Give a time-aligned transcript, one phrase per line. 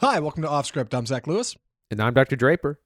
[0.00, 0.94] Hi, welcome to Off Script.
[0.94, 1.56] I'm Zach Lewis.
[1.90, 2.36] And I'm Dr.
[2.36, 2.78] Draper.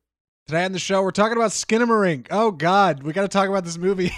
[0.46, 2.28] Today on the show, we're talking about Skinamarink.
[2.30, 4.12] Oh God, we got to talk about this movie.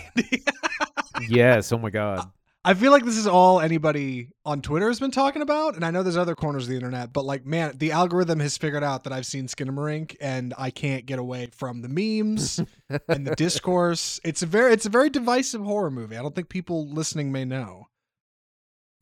[1.29, 1.73] yes.
[1.73, 2.31] Oh my God.
[2.65, 5.91] I feel like this is all anybody on Twitter has been talking about, and I
[5.91, 9.03] know there's other corners of the internet, but like, man, the algorithm has figured out
[9.03, 12.61] that I've seen Skinamarink, and I can't get away from the memes
[13.09, 14.21] and the discourse.
[14.23, 16.17] It's a very, it's a very divisive horror movie.
[16.17, 17.89] I don't think people listening may know.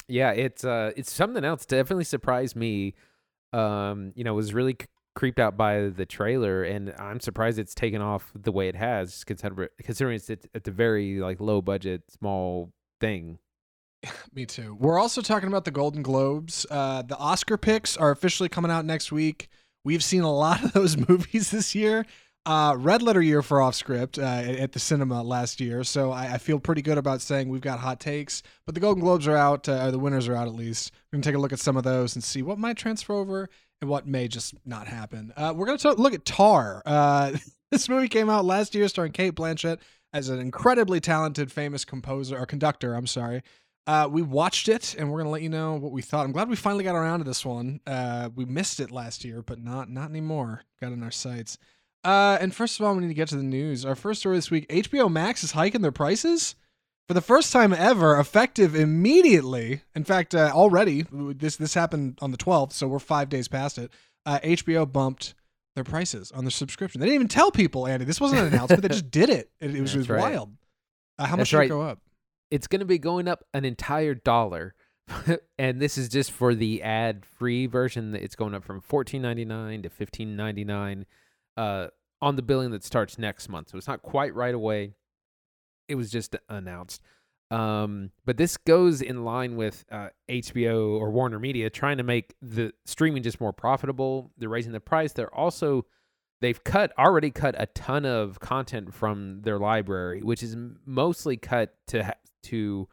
[0.08, 1.66] Yeah, it's uh, it's something else.
[1.66, 2.94] Definitely surprised me.
[3.52, 7.74] Um, you know, was really c- creeped out by the trailer, and I'm surprised it's
[7.74, 12.72] taken off the way it has, considering it's at the very like low budget, small
[13.00, 13.38] thing.
[14.34, 14.76] Me too.
[14.78, 16.66] We're also talking about the Golden Globes.
[16.70, 19.48] Uh, the Oscar picks are officially coming out next week.
[19.84, 22.06] We've seen a lot of those movies this year.
[22.44, 26.34] Uh, red letter year for off script uh, at the cinema last year, so I,
[26.34, 28.42] I, feel pretty good about saying we've got hot takes.
[28.66, 30.90] But the Golden Globes are out, uh, the winners are out at least.
[30.90, 33.48] We're gonna take a look at some of those and see what might transfer over
[33.80, 35.32] and what may just not happen.
[35.36, 36.82] Uh, we're gonna talk, look at Tar.
[36.84, 37.36] Uh,
[37.70, 39.78] this movie came out last year, starring Cate Blanchett
[40.12, 42.94] as an incredibly talented, famous composer or conductor.
[42.94, 43.44] I'm sorry.
[43.86, 46.24] Uh, we watched it, and we're gonna let you know what we thought.
[46.24, 47.78] I'm glad we finally got around to this one.
[48.34, 50.64] We missed it last year, but not not anymore.
[50.80, 51.56] Got in our sights.
[52.04, 53.84] Uh, and first of all, we need to get to the news.
[53.84, 56.56] Our first story this week: HBO Max is hiking their prices
[57.08, 59.82] for the first time ever, effective immediately.
[59.94, 63.78] In fact, uh, already this this happened on the 12th, so we're five days past
[63.78, 63.90] it.
[64.26, 65.34] HBO uh, bumped
[65.74, 67.00] their prices on their subscription.
[67.00, 68.04] They didn't even tell people, Andy.
[68.04, 68.82] This wasn't an announcement.
[68.82, 69.50] they just did it.
[69.60, 70.20] It, it was, it was right.
[70.20, 70.52] wild.
[71.18, 71.66] Uh, how much did right.
[71.66, 71.98] it go up?
[72.52, 74.74] it's going to be going up an entire dollar.
[75.58, 78.14] and this is just for the ad free version.
[78.14, 81.06] It's going up from fourteen ninety nine to fifteen ninety nine
[81.56, 81.88] uh,
[82.20, 83.70] on the billing that starts next month.
[83.70, 84.92] So it's not quite right away.
[85.88, 87.02] It was just announced.
[87.50, 92.34] Um, but this goes in line with uh, HBO or Warner Media trying to make
[92.40, 94.32] the streaming just more profitable.
[94.38, 95.12] They're raising the price.
[95.12, 95.84] They're also
[96.40, 101.74] they've cut already cut a ton of content from their library, which is mostly cut
[101.88, 102.14] to ha-
[102.44, 102.88] to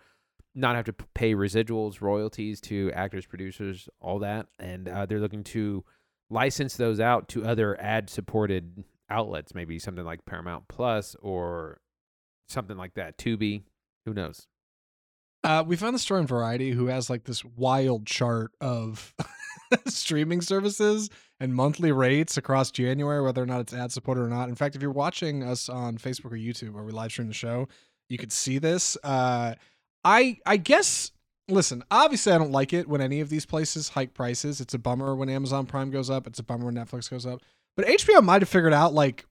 [0.56, 5.46] not have to pay residuals, royalties to actors, producers, all that, and uh, they're looking
[5.46, 5.86] to
[6.30, 11.80] license those out to other ad-supported outlets, maybe something like Paramount Plus or
[12.48, 13.18] something like that.
[13.18, 13.64] Tubi,
[14.06, 14.48] who knows?
[15.44, 19.14] Uh, we found the story in Variety, who has like this wild chart of
[19.88, 21.10] streaming services
[21.40, 24.50] and monthly rates across January, whether or not it's ad supported or not.
[24.50, 27.34] In fact, if you're watching us on Facebook or YouTube, where we live stream the
[27.34, 27.68] show,
[28.10, 28.98] you could see this.
[29.04, 29.56] Uh,
[30.04, 31.12] I I guess.
[31.50, 34.62] Listen, obviously, I don't like it when any of these places hike prices.
[34.62, 36.28] It's a bummer when Amazon Prime goes up.
[36.28, 37.42] It's a bummer when Netflix goes up.
[37.76, 39.26] But HBO might have figured out like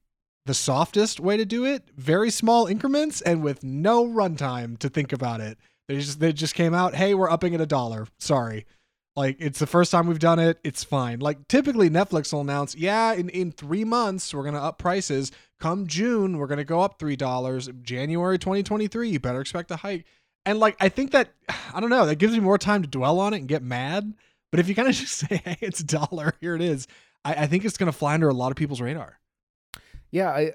[0.47, 5.12] the softest way to do it, very small increments and with no runtime to think
[5.12, 5.59] about it.
[5.89, 8.06] They just they just came out, hey, we're upping it a dollar.
[8.19, 8.67] Sorry.
[9.15, 10.59] Like it's the first time we've done it.
[10.65, 11.19] It's fine.
[11.19, 15.33] Like typically Netflix will announce, yeah, in, in three months we're gonna up prices.
[15.61, 17.69] Come June, we're gonna go up three dollars.
[17.83, 20.06] January 2023, you better expect a hike.
[20.49, 21.29] And like I think that
[21.75, 24.15] I don't know, that gives me more time to dwell on it and get mad.
[24.51, 26.89] But if you kind of just say, hey, it's a dollar, here it is,
[27.25, 29.19] I, I think it's gonna fly under a lot of people's radar.
[30.11, 30.53] Yeah, I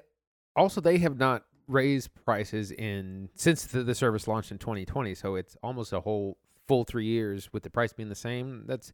[0.56, 5.36] also they have not raised prices in since the, the service launched in 2020, so
[5.36, 8.64] it's almost a whole full three years with the price being the same.
[8.66, 8.92] That's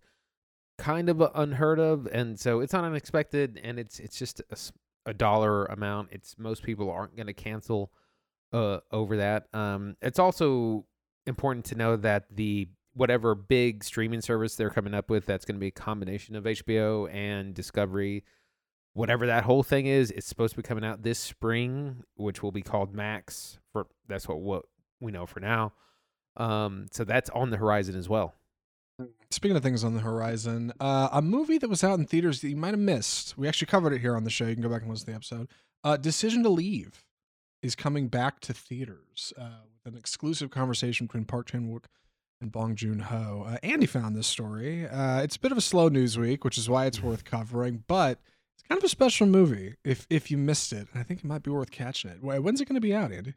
[0.76, 5.14] kind of unheard of, and so it's not unexpected, and it's it's just a, a
[5.14, 6.10] dollar amount.
[6.12, 7.90] It's most people aren't going to cancel
[8.52, 9.46] uh, over that.
[9.52, 10.86] Um, it's also
[11.26, 15.56] important to know that the whatever big streaming service they're coming up with, that's going
[15.56, 18.24] to be a combination of HBO and Discovery.
[18.92, 22.52] Whatever that whole thing is, it's supposed to be coming out this spring, which will
[22.52, 23.58] be called Max.
[23.72, 24.64] For that's what what
[25.00, 25.72] we know for now.
[26.36, 28.34] Um, so that's on the horizon as well.
[29.30, 32.48] Speaking of things on the horizon, uh, a movie that was out in theaters that
[32.48, 33.38] you might have missed.
[33.38, 34.46] We actually covered it here on the show.
[34.46, 35.48] You can go back and listen to the episode.
[35.82, 37.04] Uh, Decision to Leave
[37.62, 41.84] is coming back to theaters uh, with an exclusive conversation between Park Chan Wook
[42.40, 43.44] and Bong Joon Ho.
[43.46, 44.86] Uh, Andy found this story.
[44.88, 47.84] Uh, it's a bit of a slow news week, which is why it's worth covering,
[47.86, 48.18] but
[48.54, 49.74] it's kind of a special movie.
[49.84, 52.22] If if you missed it, I think it might be worth catching it.
[52.22, 53.34] When's it going to be out, Andy?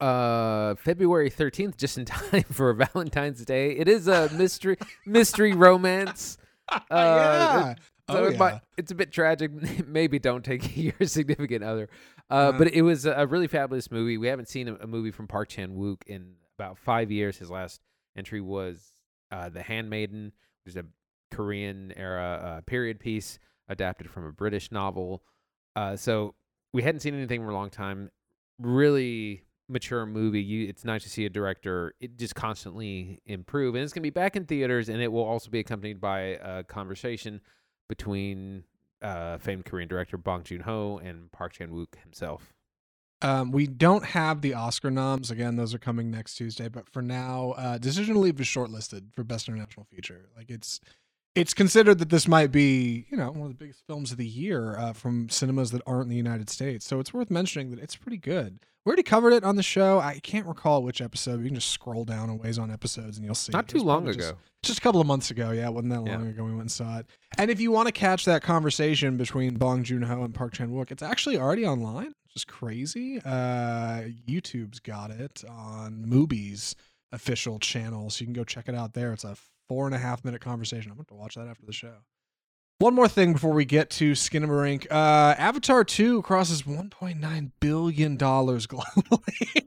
[0.00, 3.72] uh February 13th just in time for Valentine's Day.
[3.72, 4.76] It is a mystery
[5.06, 6.38] mystery romance.
[6.72, 7.74] Uh yeah.
[8.08, 8.38] So oh, it yeah.
[8.38, 9.50] might, it's a bit tragic.
[9.86, 11.88] Maybe don't take your significant other.
[12.30, 14.16] Uh, uh, but it was a really fabulous movie.
[14.16, 17.38] We haven't seen a, a, movie from Park Chan Wook in about five years.
[17.38, 17.80] His last
[18.16, 18.92] entry was
[19.32, 20.32] uh, The Handmaiden,
[20.64, 20.84] which is a
[21.30, 23.38] Korean era uh, period piece
[23.68, 25.22] adapted from a British novel.
[25.74, 26.34] Uh, so
[26.72, 28.10] we hadn't seen anything for a long time.
[28.58, 33.74] Really mature movie, you it's nice to see a director it just constantly improve.
[33.74, 36.64] And it's gonna be back in theaters, and it will also be accompanied by a
[36.64, 37.40] conversation
[37.88, 38.64] between
[39.02, 42.52] uh, famed Korean director Bong Joon Ho and Park Chan Wook himself.
[43.22, 45.30] Um, we don't have the Oscar noms.
[45.30, 46.68] Again, those are coming next Tuesday.
[46.68, 50.30] But for now, uh, Decision to Leave is shortlisted for Best International Feature.
[50.34, 50.80] Like it's
[51.34, 54.26] it's considered that this might be, you know, one of the biggest films of the
[54.26, 56.84] year uh, from cinemas that aren't in the United States.
[56.86, 58.58] So it's worth mentioning that it's pretty good.
[58.84, 60.00] We already covered it on the show.
[60.00, 61.40] I can't recall which episode.
[61.40, 63.52] You can just scroll down a ways on episodes and you'll see.
[63.52, 63.68] Not it.
[63.78, 64.18] too long ago.
[64.18, 65.50] Just, just a couple of months ago.
[65.50, 66.16] Yeah, it wasn't that Yeah.
[66.16, 67.06] long ago we went and saw it.
[67.38, 70.70] And if you want to catch that conversation between Bong Joon Ho and Park Chan
[70.70, 72.06] Wook, it's actually already online.
[72.06, 73.20] Which is crazy.
[73.24, 76.74] Uh, YouTube's got it on Mubi's
[77.12, 79.12] official channel, so you can go check it out there.
[79.12, 79.36] It's a
[79.70, 80.90] four and a half minute conversation.
[80.90, 81.92] I'm going to watch that after the show.
[82.80, 84.88] One more thing before we get to Skinamarink.
[84.90, 89.66] Uh, Avatar 2 crosses $1.9 billion globally.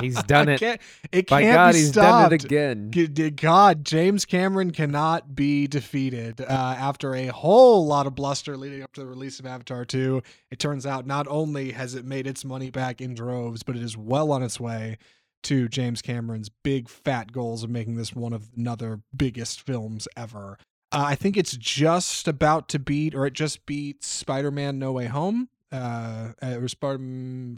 [0.00, 0.58] He's done it.
[0.58, 0.80] can't-
[1.12, 2.30] it By can't God, be he's stopped.
[2.30, 3.32] done it again.
[3.36, 6.40] God, James Cameron cannot be defeated.
[6.40, 10.20] Uh, after a whole lot of bluster leading up to the release of Avatar 2,
[10.50, 13.82] it turns out not only has it made its money back in droves, but it
[13.82, 14.98] is well on its way
[15.46, 20.58] to James Cameron's big fat goals of making this one of another biggest films ever.
[20.90, 25.06] Uh, I think it's just about to beat, or it just beat Spider-Man: No Way
[25.06, 26.98] Home, uh, or Spider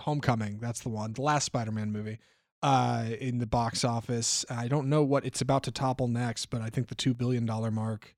[0.00, 0.58] Homecoming.
[0.60, 2.18] That's the one, the last Spider-Man movie
[2.62, 4.44] uh, in the box office.
[4.50, 7.46] I don't know what it's about to topple next, but I think the two billion
[7.46, 8.14] dollar mark.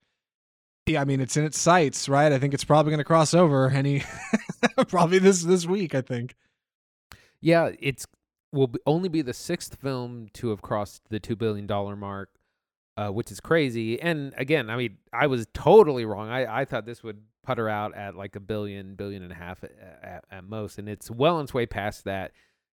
[0.87, 2.31] Yeah, I mean it's in its sights, right?
[2.31, 4.03] I think it's probably going to cross over any,
[4.87, 5.95] probably this this week.
[5.95, 6.35] I think.
[7.39, 8.05] Yeah, it's
[8.51, 12.29] will be, only be the sixth film to have crossed the two billion dollar mark,
[12.97, 14.01] uh, which is crazy.
[14.01, 16.29] And again, I mean, I was totally wrong.
[16.29, 19.63] I, I thought this would putter out at like a billion, billion and a half
[19.63, 19.71] at,
[20.03, 22.31] at, at most, and it's well on its way past that.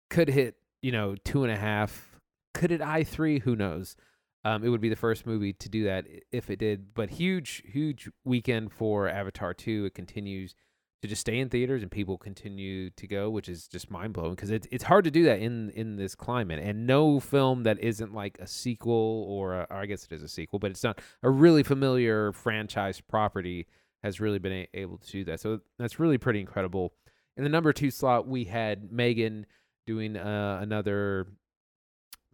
[0.10, 2.20] Could hit, you know, two and a half.
[2.54, 3.40] Could it I three?
[3.40, 3.96] Who knows?
[4.46, 6.94] Um, it would be the first movie to do that if it did.
[6.94, 9.86] But huge, huge weekend for Avatar two.
[9.86, 10.54] It continues
[11.04, 14.36] to just stay in theaters and people continue to go, which is just mind blowing
[14.36, 16.64] because it's it's hard to do that in in this climate.
[16.64, 20.24] And no film that isn't like a sequel or, a, or I guess it is
[20.24, 23.68] a sequel, but it's not a really familiar franchise property
[24.02, 25.42] has really been a- able to do that.
[25.42, 26.94] So that's really pretty incredible.
[27.36, 29.46] In the number two slot, we had Megan
[29.86, 31.28] doing uh, another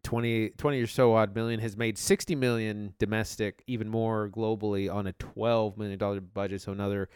[0.04, 5.08] 20, 20 or so odd million, has made 60 million domestic, even more globally on
[5.08, 6.62] a $12 million budget.
[6.62, 7.10] So another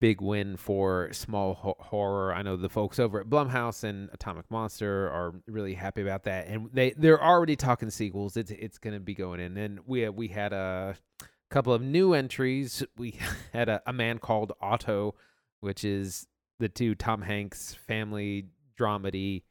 [0.00, 2.34] big win for small ho- horror.
[2.34, 6.46] I know the folks over at Blumhouse and Atomic Monster are really happy about that,
[6.48, 8.36] and they they're already talking sequels.
[8.36, 10.96] It's it's going to be going in, and we we had a
[11.50, 12.82] couple of new entries.
[12.96, 13.18] We
[13.52, 15.14] had a, a man called Otto,
[15.60, 16.26] which is
[16.58, 18.46] the two Tom Hanks family
[18.78, 19.42] dramedy.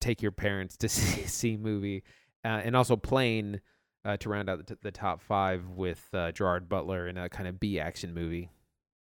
[0.00, 2.04] Take your parents to see, see movie,
[2.44, 3.60] uh, and also Plane
[4.04, 7.48] uh, to round out the, the top five with uh, Gerard Butler in a kind
[7.48, 8.50] of B action movie.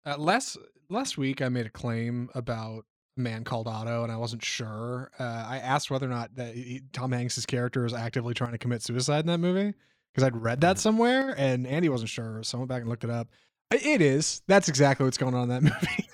[0.06, 0.56] Uh, last
[0.88, 2.84] last week, I made a claim about
[3.16, 5.10] a man called Otto, and I wasn't sure.
[5.18, 8.58] Uh, I asked whether or not that he, Tom Hanks's character is actively trying to
[8.58, 9.74] commit suicide in that movie
[10.14, 13.02] because I'd read that somewhere, and Andy wasn't sure, so I went back and looked
[13.02, 13.28] it up.
[13.72, 14.42] It is.
[14.46, 16.08] That's exactly what's going on in that movie.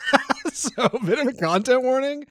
[0.55, 2.25] so, a bit of a content warning.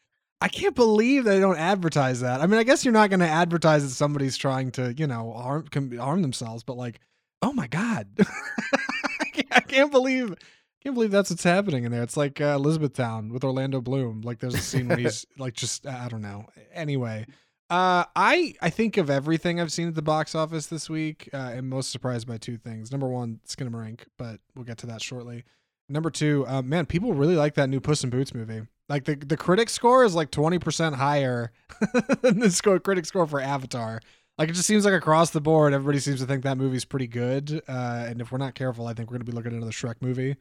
[0.43, 2.41] I can't believe they don't advertise that.
[2.41, 5.31] I mean, I guess you're not going to advertise that somebody's trying to, you know,
[5.33, 5.67] harm
[5.99, 6.99] harm themselves, but like,
[7.43, 8.07] oh my god,
[9.51, 10.33] I can't believe
[10.81, 12.01] can't believe that's what's happening in there.
[12.01, 14.21] It's like uh, Elizabethtown with Orlando Bloom.
[14.21, 16.47] Like there's a scene where he's like just I don't know.
[16.73, 17.28] Anyway,
[17.69, 21.30] uh, I I think of everything I've seen at the box office this week.
[21.33, 22.92] Uh, am most surprised by two things.
[22.92, 25.44] Number one, Skinamarink, but we'll get to that shortly.
[25.88, 28.61] Number two, uh, man, people really like that new Puss in Boots movie.
[28.90, 31.52] Like the the critic score is like twenty percent higher
[32.21, 34.02] than the score critic score for Avatar.
[34.40, 37.07] Like it just seems like across the board, everybody seems to think that movie's pretty
[37.07, 37.61] good.
[37.68, 39.95] Uh, and if we're not careful, I think we're gonna be looking at another Shrek
[40.02, 40.38] movie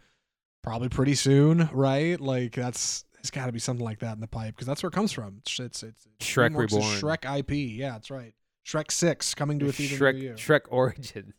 [0.63, 2.21] probably pretty soon, right?
[2.21, 4.89] Like that's it's got to be something like that in the pipe because that's where
[4.89, 5.37] it comes from.
[5.39, 6.83] It's it's, it's Shrek Reborn.
[6.83, 7.51] Shrek IP.
[7.79, 8.35] Yeah, that's right.
[8.67, 10.31] Shrek Six coming to a theater near you.
[10.35, 11.35] Shrek Shrek Origins,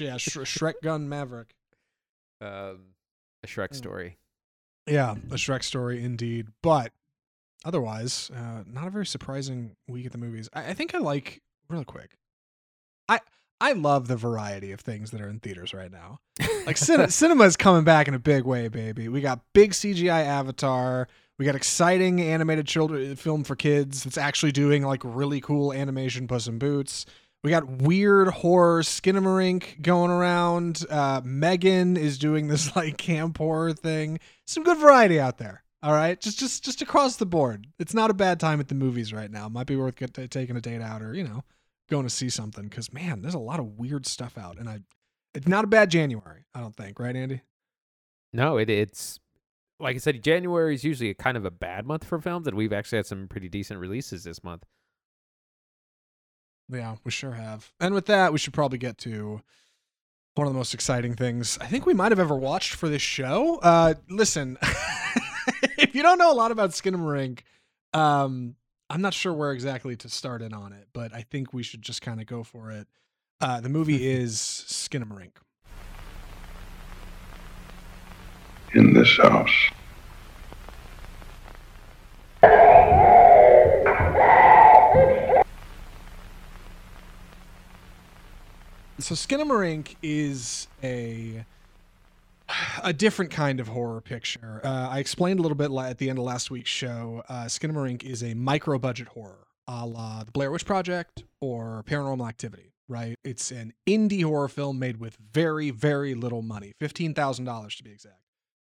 [0.00, 1.54] yeah, Sh- Shrek Gun Maverick.
[2.40, 2.94] um,
[3.42, 3.76] a Shrek Mm.
[3.76, 4.18] story.
[4.86, 6.48] Yeah, a Shrek story indeed.
[6.62, 6.92] But
[7.64, 10.48] otherwise, uh, not a very surprising week at the movies.
[10.52, 12.16] I, I think I like really quick.
[13.08, 13.20] I
[13.60, 16.18] I love the variety of things that are in theaters right now.
[16.66, 19.08] Like cin- cinema is coming back in a big way, baby.
[19.08, 21.08] We got big CGI Avatar.
[21.38, 26.28] We got exciting animated children film for kids that's actually doing like really cool animation
[26.28, 27.06] Puss in Boots.
[27.42, 30.84] We got weird horror Skinamarink going around.
[30.88, 34.18] Uh, Megan is doing this like camp horror thing.
[34.46, 35.62] Some good variety out there.
[35.82, 37.66] All right, just just just across the board.
[37.78, 39.50] It's not a bad time at the movies right now.
[39.50, 41.44] Might be worth get, taking a date out or you know
[41.90, 44.80] going to see something because man, there's a lot of weird stuff out, and I
[45.34, 46.44] it's not a bad January.
[46.54, 47.42] I don't think, right, Andy?
[48.32, 49.20] No, it it's
[49.80, 52.56] like I said, January is usually a kind of a bad month for films, and
[52.56, 54.64] we've actually had some pretty decent releases this month.
[56.70, 57.72] Yeah, we sure have.
[57.80, 59.42] And with that, we should probably get to
[60.34, 63.02] one of the most exciting things I think we might have ever watched for this
[63.02, 63.58] show.
[63.62, 64.58] Uh, listen,
[65.78, 67.40] if you don't know a lot about Skinamarink,
[67.92, 68.56] um,
[68.90, 71.82] I'm not sure where exactly to start in on it, but I think we should
[71.82, 72.86] just kind of go for it.
[73.40, 74.36] Uh, the movie is
[74.68, 75.32] Skinamarink.
[78.74, 79.50] in this house.
[88.98, 91.44] So Skinamarink is a
[92.82, 94.60] a different kind of horror picture.
[94.64, 97.22] Uh, I explained a little bit at the end of last week's show.
[97.28, 102.28] Uh, Skinamarink is a micro budget horror, a la The Blair Witch Project or Paranormal
[102.28, 102.70] Activity.
[102.86, 103.16] Right?
[103.24, 107.82] It's an indie horror film made with very, very little money, fifteen thousand dollars to
[107.82, 108.20] be exact,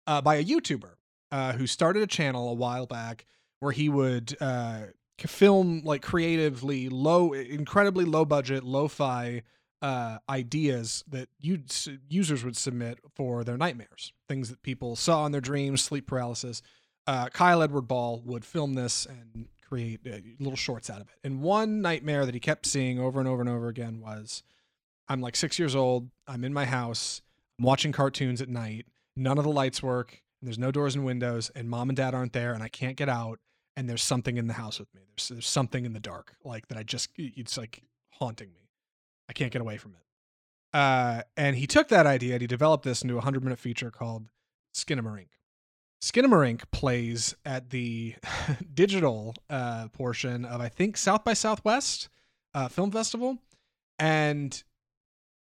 [0.07, 0.95] uh, by a YouTuber
[1.31, 3.25] uh, who started a channel a while back
[3.61, 4.87] where he would uh,
[5.19, 9.41] film like creatively low, incredibly low budget, lo-fi
[9.81, 15.41] uh, ideas that users would submit for their nightmares, things that people saw in their
[15.41, 16.61] dreams, sleep paralysis.
[17.07, 21.13] Uh, Kyle Edward Ball would film this and create uh, little shorts out of it.
[21.23, 24.43] And one nightmare that he kept seeing over and over and over again was
[25.07, 27.21] I'm like six years old, I'm in my house,
[27.57, 31.51] I'm watching cartoons at night, none of the lights work, there's no doors and windows,
[31.55, 33.39] and mom and dad aren't there, and I can't get out,
[33.75, 35.01] and there's something in the house with me.
[35.15, 38.68] There's, there's something in the dark, like that I just, it's like haunting me.
[39.29, 40.77] I can't get away from it.
[40.77, 43.91] Uh, and he took that idea and he developed this into a 100 minute feature
[43.91, 44.27] called
[44.75, 45.27] Skinamarink.
[46.01, 48.15] Skinamarink plays at the
[48.73, 52.09] digital uh, portion of, I think, South by Southwest
[52.53, 53.37] uh, Film Festival
[53.97, 54.63] and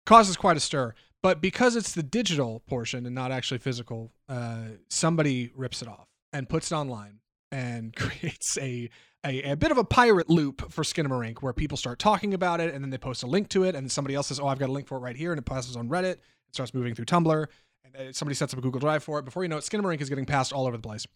[0.06, 0.94] causes quite a stir.
[1.22, 6.08] But because it's the digital portion and not actually physical, uh, somebody rips it off
[6.32, 7.20] and puts it online
[7.50, 8.90] and creates a
[9.24, 12.74] a, a, bit of a pirate loop for Skinamarink where people start talking about it
[12.74, 14.68] and then they post a link to it and somebody else says, "Oh, I've got
[14.68, 16.12] a link for it right here," and it passes on Reddit.
[16.12, 16.20] It
[16.52, 17.46] starts moving through Tumblr,
[17.94, 19.24] and somebody sets up a Google Drive for it.
[19.24, 21.06] Before you know it, Skinamarink is getting passed all over the place.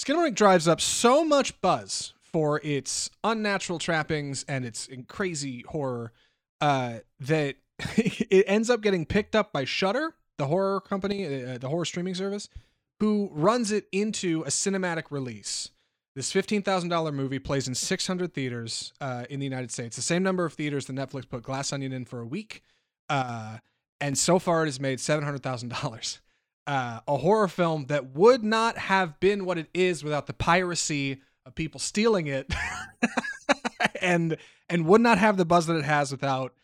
[0.00, 6.12] Skinamarink drives up so much buzz for its unnatural trappings and its crazy horror
[6.60, 7.56] uh, that
[7.96, 12.14] it ends up getting picked up by Shudder, the horror company, uh, the horror streaming
[12.14, 12.48] service,
[13.00, 15.70] who runs it into a cinematic release.
[16.16, 20.44] This $15,000 movie plays in 600 theaters uh, in the United States, the same number
[20.44, 22.62] of theaters that Netflix put Glass Onion in for a week.
[23.08, 23.58] Uh,
[24.00, 26.18] and so far, it has made $700,000.
[26.66, 31.20] Uh, a horror film that would not have been what it is without the piracy
[31.46, 32.52] of people stealing it
[34.00, 34.36] and
[34.68, 36.54] and would not have the buzz that it has without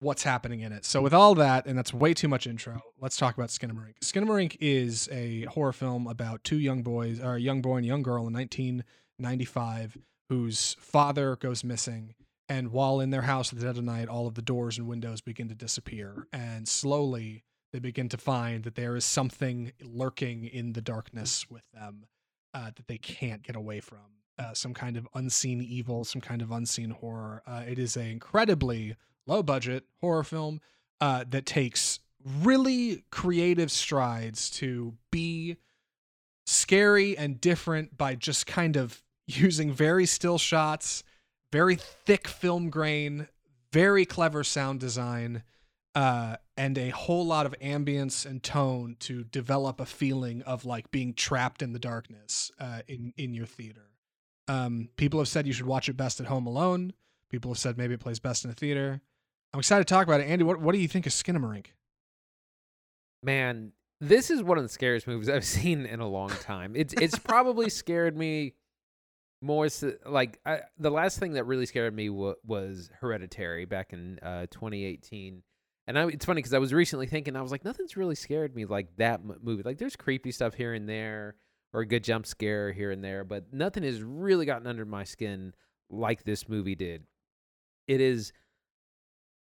[0.00, 0.84] what's happening in it.
[0.84, 3.98] So with all that, and that's way too much intro, let's talk about Skinamarink.
[4.02, 7.88] Skinamarink is a horror film about two young boys, or a young boy and a
[7.88, 12.14] young girl in 1995 whose father goes missing.
[12.48, 14.88] And while in their house at the dead of night, all of the doors and
[14.88, 16.26] windows begin to disappear.
[16.32, 21.64] And slowly they begin to find that there is something lurking in the darkness with
[21.72, 22.06] them
[22.54, 23.98] uh, that they can't get away from.
[24.38, 27.42] Uh, some kind of unseen evil, some kind of unseen horror.
[27.46, 28.94] Uh, it is a incredibly
[29.28, 30.60] low budget horror film
[31.00, 35.56] uh, that takes really creative strides to be
[36.46, 41.04] scary and different by just kind of using very still shots,
[41.52, 43.28] very thick film grain,
[43.72, 45.42] very clever sound design,
[45.94, 50.90] uh, and a whole lot of ambience and tone to develop a feeling of like
[50.90, 53.88] being trapped in the darkness uh, in in your theater.
[54.46, 56.94] Um, people have said you should watch it best at home alone.
[57.30, 59.02] People have said maybe it plays best in a theater.
[59.52, 60.24] I'm excited to talk about it.
[60.24, 61.66] Andy, what, what do you think of Skinamarink?
[63.22, 66.74] Man, this is one of the scariest movies I've seen in a long time.
[66.76, 68.54] It's it's probably scared me
[69.40, 69.68] more
[70.04, 74.46] like I, the last thing that really scared me w- was Hereditary back in uh,
[74.50, 75.42] 2018.
[75.86, 78.54] And I, it's funny because I was recently thinking I was like nothing's really scared
[78.54, 79.62] me like that m- movie.
[79.62, 81.36] Like there's creepy stuff here and there
[81.72, 85.04] or a good jump scare here and there, but nothing has really gotten under my
[85.04, 85.54] skin
[85.90, 87.04] like this movie did.
[87.86, 88.32] It is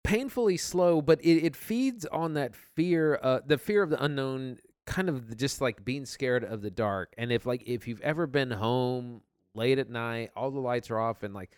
[0.06, 4.58] painfully slow, but it, it feeds on that fear, uh, the fear of the unknown,
[4.86, 7.12] kind of just like being scared of the dark.
[7.18, 9.22] And if like if you've ever been home
[9.54, 11.50] late at night, all the lights are off, and like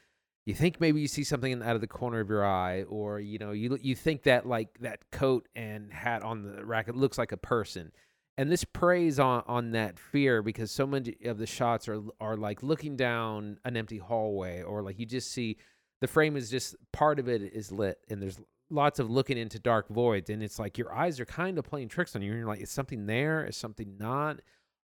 [0.46, 3.38] you think maybe you see something out of the corner of your eye, or you
[3.38, 7.18] know you you think that like that coat and hat on the rack it looks
[7.18, 7.92] like a person.
[8.38, 12.36] And this preys on, on that fear because so many of the shots are are
[12.38, 15.58] like looking down an empty hallway or like you just see
[16.00, 18.38] the frame is just part of it is lit and there's
[18.70, 21.88] lots of looking into dark voids and it's like your eyes are kind of playing
[21.88, 23.44] tricks on you and you're like is something there?
[23.44, 24.40] Is something not?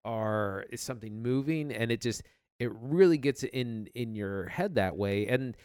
[0.05, 1.73] Or is something moving?
[1.73, 2.23] And it just
[2.59, 5.57] it really gets in in your head that way and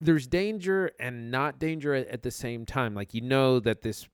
[0.00, 2.94] there's danger and not danger at, at the same time.
[2.94, 4.06] Like you know that this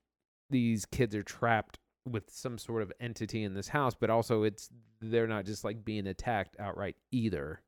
[0.50, 4.68] these kids are trapped with some sort of entity in this house but also it's
[5.00, 7.62] they're not just like being attacked outright either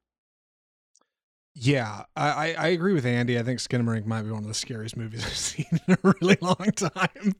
[1.55, 3.39] Yeah, I, I agree with Andy.
[3.39, 6.37] I think Skinamarink might be one of the scariest movies I've seen in a really
[6.41, 7.37] long time.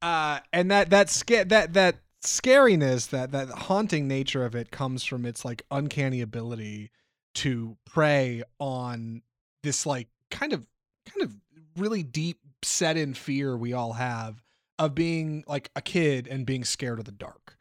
[0.00, 5.04] Uh, and that that sca- that that scariness, that that haunting nature of it comes
[5.04, 6.90] from its like uncanny ability
[7.34, 9.22] to prey on
[9.62, 10.66] this like kind of
[11.06, 11.36] kind of
[11.76, 14.42] really deep set in fear we all have
[14.78, 17.56] of being like a kid and being scared of the dark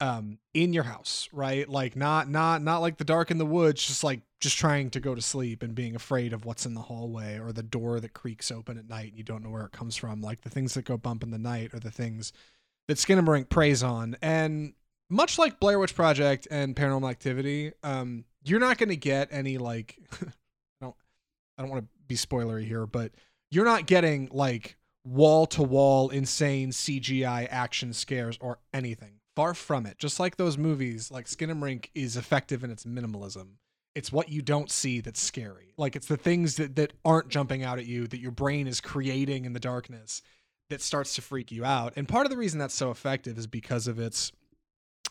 [0.00, 3.84] um in your house right like not not not like the dark in the woods
[3.84, 6.82] just like just trying to go to sleep and being afraid of what's in the
[6.82, 9.72] hallway or the door that creaks open at night and you don't know where it
[9.72, 12.32] comes from like the things that go bump in the night are the things
[12.86, 14.72] that Skinamarink preys on and
[15.10, 19.58] much like Blair Witch Project and Paranormal Activity um you're not going to get any
[19.58, 20.26] like I
[20.80, 20.94] don't
[21.56, 23.10] I don't want to be spoilery here but
[23.50, 24.76] you're not getting like
[25.08, 29.17] wall to wall insane CGI action scares or anything.
[29.38, 29.98] Far from it.
[29.98, 33.50] Just like those movies, like Skinamarink is effective in its minimalism.
[33.94, 35.74] It's what you don't see that's scary.
[35.76, 38.80] Like it's the things that, that aren't jumping out at you that your brain is
[38.80, 40.22] creating in the darkness
[40.70, 41.92] that starts to freak you out.
[41.94, 44.32] And part of the reason that's so effective is because of its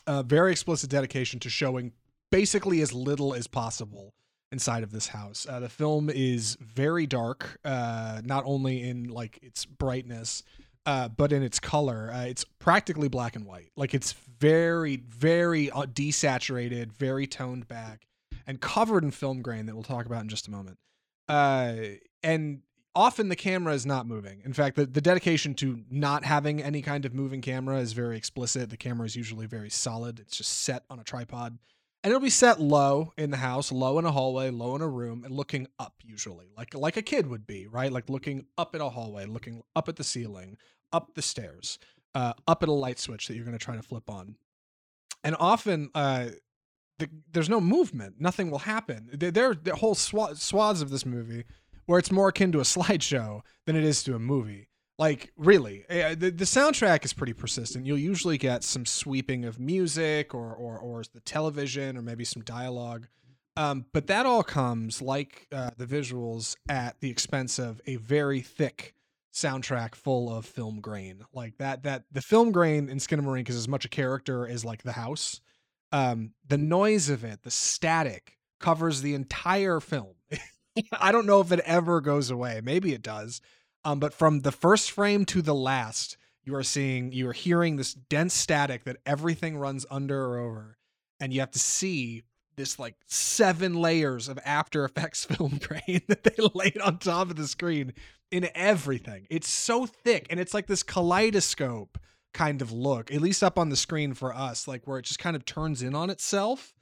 [0.06, 1.92] uh, very explicit dedication to showing
[2.30, 4.12] basically as little as possible
[4.52, 5.46] inside of this house.
[5.48, 10.42] Uh, the film is very dark, uh, not only in like its brightness,
[10.86, 12.10] uh, but in its color.
[12.12, 13.70] Uh, it's practically black and white.
[13.76, 18.06] Like it's very, very uh, desaturated, very toned back,
[18.46, 20.78] and covered in film grain that we'll talk about in just a moment.
[21.28, 21.74] Uh,
[22.22, 22.62] and
[22.94, 24.42] often the camera is not moving.
[24.44, 28.16] In fact, the, the dedication to not having any kind of moving camera is very
[28.16, 28.70] explicit.
[28.70, 30.18] The camera is usually very solid.
[30.20, 31.58] It's just set on a tripod
[32.02, 34.88] and it'll be set low in the house, low in a hallway, low in a
[34.88, 37.92] room, and looking up usually, like like a kid would be, right?
[37.92, 40.58] Like looking up at a hallway, looking up at the ceiling,
[40.92, 41.78] up the stairs,
[42.14, 44.36] uh, up at a light switch that you're going to try to flip on,
[45.24, 46.28] and often uh,
[46.98, 49.08] the, there's no movement, nothing will happen.
[49.12, 51.44] There, there are whole swa- swaths of this movie
[51.86, 54.68] where it's more akin to a slideshow than it is to a movie.
[54.98, 57.86] Like really, eh, the, the soundtrack is pretty persistent.
[57.86, 62.42] You'll usually get some sweeping of music or or or the television or maybe some
[62.42, 63.06] dialogue,
[63.56, 68.40] um, but that all comes like uh, the visuals at the expense of a very
[68.40, 68.94] thick
[69.32, 71.24] soundtrack full of film grain.
[71.32, 74.82] Like that that the film grain in Skinamarink is as much a character as like
[74.82, 75.40] the house.
[75.92, 80.14] Um, the noise of it, the static, covers the entire film.
[80.92, 82.60] I don't know if it ever goes away.
[82.62, 83.40] Maybe it does.
[83.84, 87.76] Um, but from the first frame to the last, you are seeing, you are hearing
[87.76, 90.78] this dense static that everything runs under or over,
[91.20, 92.24] and you have to see
[92.56, 97.36] this like seven layers of After Effects film grain that they laid on top of
[97.36, 97.92] the screen
[98.30, 99.26] in everything.
[99.30, 101.98] It's so thick, and it's like this kaleidoscope
[102.34, 105.18] kind of look, at least up on the screen for us, like where it just
[105.18, 106.74] kind of turns in on itself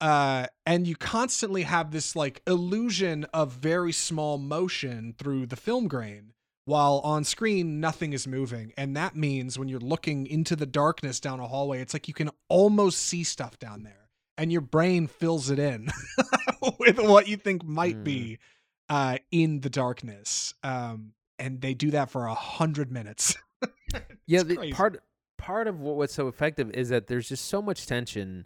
[0.00, 5.88] uh and you constantly have this like illusion of very small motion through the film
[5.88, 6.32] grain
[6.68, 8.72] while on screen nothing is moving.
[8.76, 12.14] And that means when you're looking into the darkness down a hallway it's like you
[12.14, 15.88] can almost see stuff down there and your brain fills it in
[16.78, 18.04] with what you think might Mm.
[18.04, 18.38] be
[18.90, 20.52] uh in the darkness.
[20.62, 23.34] Um and they do that for a hundred minutes.
[24.26, 25.02] Yeah the part
[25.38, 28.44] part of what, what's so effective is that there's just so much tension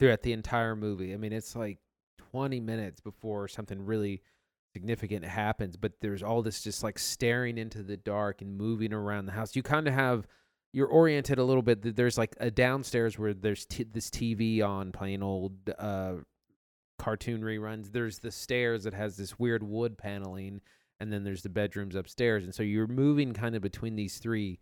[0.00, 1.14] throughout the entire movie.
[1.14, 1.78] I mean it's like
[2.32, 4.22] 20 minutes before something really
[4.74, 9.26] significant happens but there's all this just like staring into the dark and moving around
[9.26, 9.54] the house.
[9.54, 10.26] You kind of have
[10.72, 14.62] you're oriented a little bit th- there's like a downstairs where there's t- this tv
[14.62, 16.14] on playing old uh
[16.98, 17.92] cartoon reruns.
[17.92, 20.60] There's the stairs that has this weird wood paneling
[20.98, 22.44] and then there's the bedrooms upstairs.
[22.44, 24.58] And so you're moving kind of between these three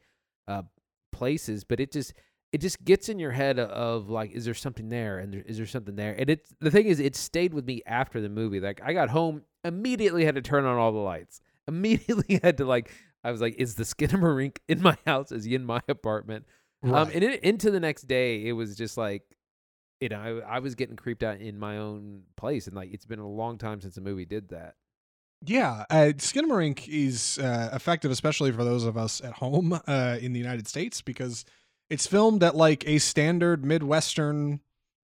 [0.46, 0.62] uh
[1.10, 2.12] places but it just
[2.52, 5.18] it just gets in your head of like is there something there?
[5.18, 6.14] And there, is there something there?
[6.16, 8.60] And it's the thing is it stayed with me after the movie.
[8.60, 11.40] Like i got home immediately had to turn on all the lights.
[11.68, 12.90] Immediately had to like
[13.24, 15.32] i was like is the skinamarink in my house?
[15.32, 16.44] Is he in my apartment?
[16.84, 19.22] Um and it, into the next day it was just like
[20.00, 22.66] you know I, I was getting creeped out in my own place.
[22.66, 24.74] And like it's been a long time since a movie did that.
[25.44, 30.32] Yeah, uh, Skinamarink is uh, effective, especially for those of us at home uh, in
[30.32, 31.44] the United States, because
[31.92, 34.60] it's filmed at like a standard Midwestern,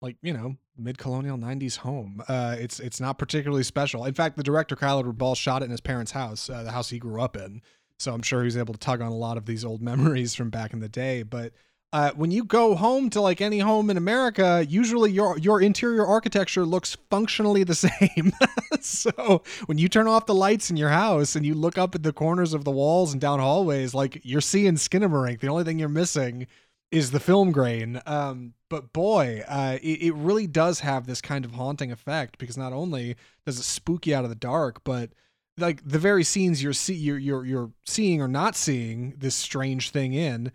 [0.01, 2.23] like you know, mid-colonial '90s home.
[2.29, 4.05] Uh, it's it's not particularly special.
[4.05, 6.89] In fact, the director Kyle Ball shot it in his parents' house, uh, the house
[6.89, 7.63] he grew up in.
[7.99, 10.37] So I'm sure he was able to tug on a lot of these old memories
[10.37, 11.25] from back in the day.
[11.25, 11.53] But
[11.93, 16.07] uh, when you go home to like any home in America, usually your your interior
[16.07, 18.33] architecture looks functionally the same.
[18.81, 22.05] so when you turn off the lights in your house and you look up at
[22.05, 25.41] the corners of the walls and down hallways, like you're seeing Skinamarink.
[25.41, 26.47] The only thing you're missing
[26.91, 28.01] is the film grain.
[28.07, 32.57] Um, but boy, uh, it, it really does have this kind of haunting effect because
[32.57, 35.11] not only does it spook you out of the dark, but
[35.57, 39.91] like the very scenes you're see you're you're, you're seeing or not seeing this strange
[39.91, 40.53] thing in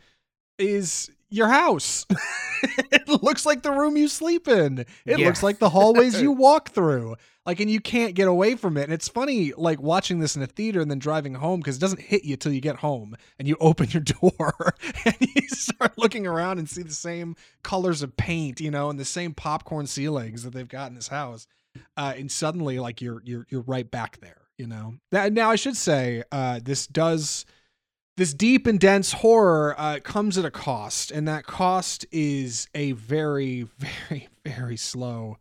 [0.58, 2.06] is your house.
[2.63, 4.86] it looks like the room you sleep in.
[5.06, 7.15] It looks like the hallways you walk through.
[7.45, 8.84] Like, and you can't get away from it.
[8.84, 11.82] And it's funny, like watching this in a theater and then driving home because it
[11.82, 14.75] doesn't hit you till you get home and you open your door
[15.06, 18.99] and you start looking around and see the same colors of paint, you know, and
[18.99, 21.47] the same popcorn ceilings that they've got in this house.
[21.97, 24.93] Uh, and suddenly, like you're you're you're right back there, you know.
[25.12, 27.45] That, now, I should say, uh, this does
[28.15, 32.91] this deep and dense horror uh, comes at a cost, and that cost is a
[32.91, 35.38] very, very, very slow,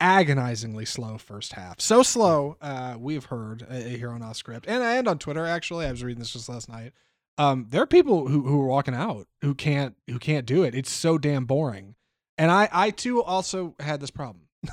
[0.00, 1.80] agonizingly slow first half.
[1.80, 5.46] So slow, uh, we've heard uh, here on Off Script and and on Twitter.
[5.46, 6.92] Actually, I was reading this just last night.
[7.36, 10.74] Um, there are people who who are walking out who can't who can't do it.
[10.74, 11.94] It's so damn boring,
[12.36, 14.44] and I I too also had this problem.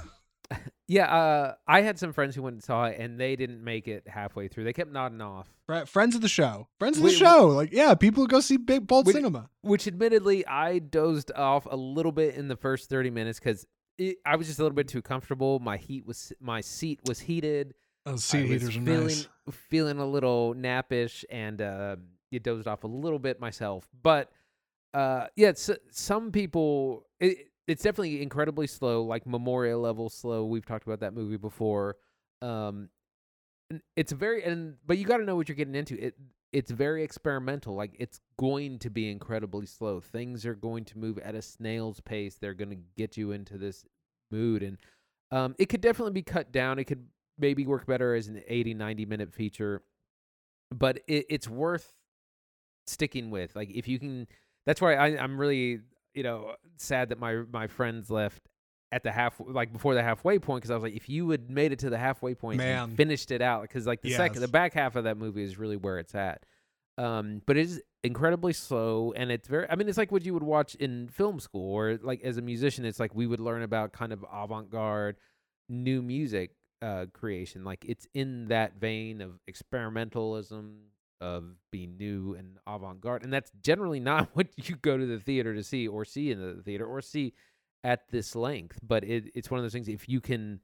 [0.87, 3.87] Yeah, uh, I had some friends who went and saw it, and they didn't make
[3.87, 4.65] it halfway through.
[4.65, 5.51] They kept nodding off.
[5.65, 8.57] Fri- Friends of the show, friends of the show, like yeah, people who go see
[8.57, 9.49] big bold Wait, cinema.
[9.61, 13.65] Which, admittedly, I dozed off a little bit in the first thirty minutes because
[14.25, 15.59] I was just a little bit too comfortable.
[15.59, 17.73] My heat was my seat was heated.
[18.05, 19.27] I seat heaters are feeling nice.
[19.51, 21.95] feeling a little nappish, and uh,
[22.31, 23.87] you dozed off a little bit myself.
[24.01, 24.31] But
[24.93, 30.45] uh, yeah, it's, some people it, it's definitely incredibly slow, like Memoria level slow.
[30.45, 31.97] We've talked about that movie before.
[32.41, 32.89] Um,
[33.95, 35.99] it's very and but you got to know what you're getting into.
[35.99, 36.15] It
[36.55, 37.75] it's very experimental.
[37.75, 39.99] Like it's going to be incredibly slow.
[39.99, 42.35] Things are going to move at a snail's pace.
[42.35, 43.85] They're going to get you into this
[44.31, 44.77] mood and
[45.31, 46.79] um it could definitely be cut down.
[46.79, 47.05] It could
[47.37, 49.81] maybe work better as an 80 90 minute feature.
[50.73, 51.93] But it, it's worth
[52.87, 53.53] sticking with.
[53.53, 54.25] Like if you can
[54.65, 55.81] that's why I I'm really,
[56.13, 58.47] you know, sad that my my friends left
[58.91, 61.49] at the half like before the halfway point because I was like, if you had
[61.49, 62.83] made it to the halfway point Man.
[62.83, 65.57] and finished it out, because like the second, the back half of that movie is
[65.57, 66.45] really where it's at.
[66.97, 69.69] Um, but it is incredibly slow, and it's very.
[69.69, 72.41] I mean, it's like what you would watch in film school, or like as a
[72.41, 75.17] musician, it's like we would learn about kind of avant-garde,
[75.67, 77.65] new music uh, creation.
[77.65, 80.75] Like it's in that vein of experimentalism,
[81.19, 85.53] of being new and avant-garde, and that's generally not what you go to the theater
[85.53, 87.33] to see, or see in the theater, or see
[87.85, 88.79] at this length.
[88.83, 89.87] But it, it's one of those things.
[89.87, 90.59] If you can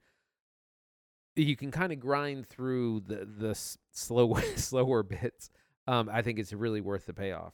[1.36, 3.56] you can kind of grind through the the
[3.92, 5.50] slow slower bits.
[5.88, 7.54] Um, I think it's really worth the payoff.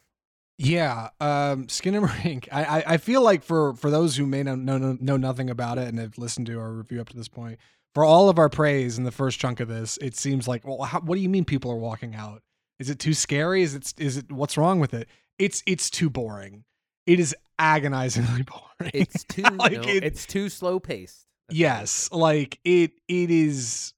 [0.57, 2.47] Yeah, um, Skinamarink.
[2.51, 5.49] I, I I feel like for for those who may not know, know know nothing
[5.49, 7.59] about it and have listened to our review up to this point,
[7.93, 10.81] for all of our praise in the first chunk of this, it seems like well,
[10.83, 12.41] how, what do you mean people are walking out?
[12.79, 13.61] Is it too scary?
[13.63, 15.07] Is it is it what's wrong with it?
[15.37, 16.63] It's it's too boring.
[17.07, 18.43] It is agonizingly
[18.79, 18.91] boring.
[18.93, 21.25] It's too Like, no, it- it's too slow paced.
[21.49, 23.93] yes, like it it is.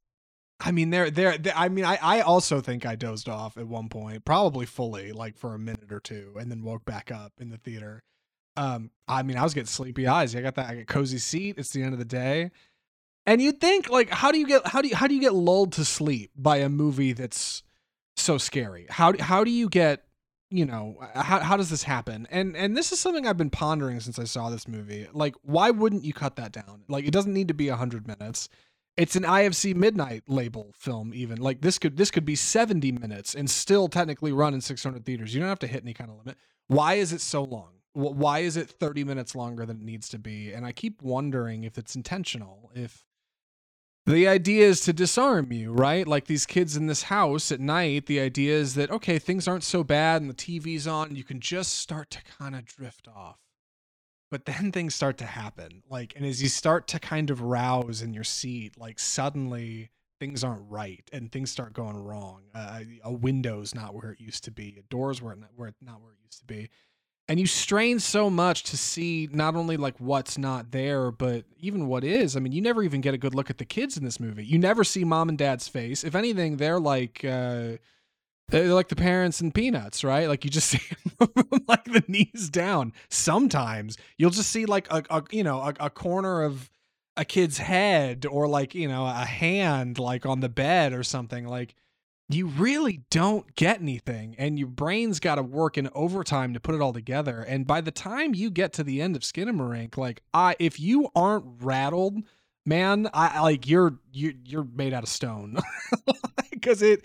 [0.62, 1.38] I mean, there, there.
[1.56, 5.38] I mean, I, I also think I dozed off at one point, probably fully, like
[5.38, 8.04] for a minute or two, and then woke back up in the theater.
[8.58, 10.36] Um, I mean, I was getting sleepy eyes.
[10.36, 10.70] I got that.
[10.70, 11.56] I got cozy seat.
[11.58, 12.52] It's the end of the day,
[13.26, 15.34] and you'd think, like, how do you get how do you how do you get
[15.34, 17.64] lulled to sleep by a movie that's
[18.18, 18.86] so scary?
[18.90, 20.04] How do- how do you get
[20.50, 22.28] you know uh, how how does this happen?
[22.32, 25.08] And and this is something I've been pondering since I saw this movie.
[25.14, 26.84] Like, why wouldn't you cut that down?
[26.88, 28.50] Like, it doesn't need to be hundred minutes
[29.00, 33.34] it's an IFC midnight label film even like this could this could be 70 minutes
[33.34, 36.18] and still technically run in 600 theaters you don't have to hit any kind of
[36.18, 40.10] limit why is it so long why is it 30 minutes longer than it needs
[40.10, 43.06] to be and i keep wondering if it's intentional if
[44.14, 46.08] the idea is to disarm you right?
[46.08, 49.64] Like these kids in this house at night the idea is that okay things aren't
[49.64, 53.38] so bad and the tv's on you can just start to kind of drift off.
[54.32, 58.02] But then things start to happen like and as you start to kind of rouse
[58.02, 62.42] in your seat like suddenly things aren't right and things start going wrong.
[62.54, 64.76] Uh, a window's not where it used to be.
[64.78, 66.70] A door's where, it not, where not where it used to be
[67.30, 71.88] and you strain so much to see not only like what's not there but even
[71.88, 74.04] what is i mean you never even get a good look at the kids in
[74.04, 77.78] this movie you never see mom and dad's face if anything they're like uh
[78.50, 80.28] they're like the parents in Peanuts, right?
[80.28, 80.82] Like you just see
[81.68, 82.94] like the knees down.
[83.10, 86.70] Sometimes you'll just see like a, a you know a, a corner of
[87.18, 91.48] a kid's head or like you know a hand like on the bed or something.
[91.48, 91.76] Like
[92.30, 96.76] you really don't get anything and your brain's got to work in overtime to put
[96.76, 100.22] it all together and by the time you get to the end of skinamarink like
[100.34, 102.18] i if you aren't rattled
[102.66, 105.58] man i like you're you're, you're made out of stone
[106.52, 107.04] because it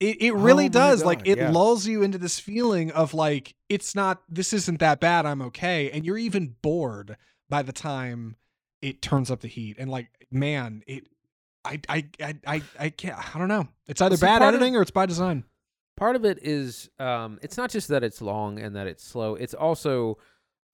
[0.00, 1.50] it, it really Oh does like it yeah.
[1.50, 5.90] lulls you into this feeling of like it's not this isn't that bad i'm okay
[5.90, 7.16] and you're even bored
[7.48, 8.36] by the time
[8.82, 11.06] it turns up the heat and like man it
[11.64, 13.68] i i i i, I can't i don't know.
[13.86, 15.44] It's either See, bad part of- editing or it's by design.
[15.96, 19.36] Part of it is um, it's not just that it's long and that it's slow.
[19.36, 20.18] It's also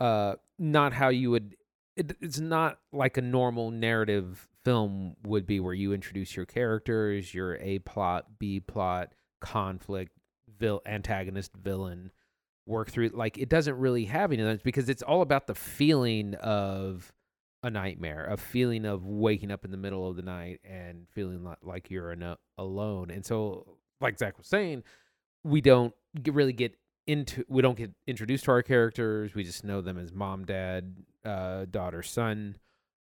[0.01, 1.57] uh, not how you would
[1.97, 7.35] it, it's not like a normal narrative film would be where you introduce your characters
[7.35, 10.13] your a plot b plot conflict
[10.59, 12.11] vil- antagonist villain
[12.67, 15.55] work through like it doesn't really have any of those because it's all about the
[15.55, 17.13] feeling of
[17.63, 21.47] a nightmare a feeling of waking up in the middle of the night and feeling
[21.63, 23.11] like, you're ano- alone.
[23.11, 24.83] And so like zach was saying
[25.45, 25.95] we don't
[26.27, 29.35] really get into we don't get introduced to our characters.
[29.35, 32.57] We just know them as mom dad uh daughter son.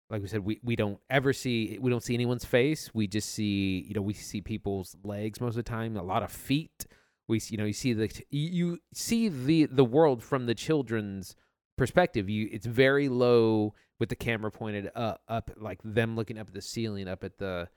[0.10, 2.90] Like we said we, we don't ever see we don't see anyone's face.
[2.94, 6.24] We just see you know we see people's legs most of the time a lot
[6.24, 6.88] of feet.
[7.28, 11.36] We you know you see the you see the the world from the children's
[11.78, 16.48] perspective you it's very low with the camera pointed up, up like them looking up
[16.48, 17.68] at the ceiling up at the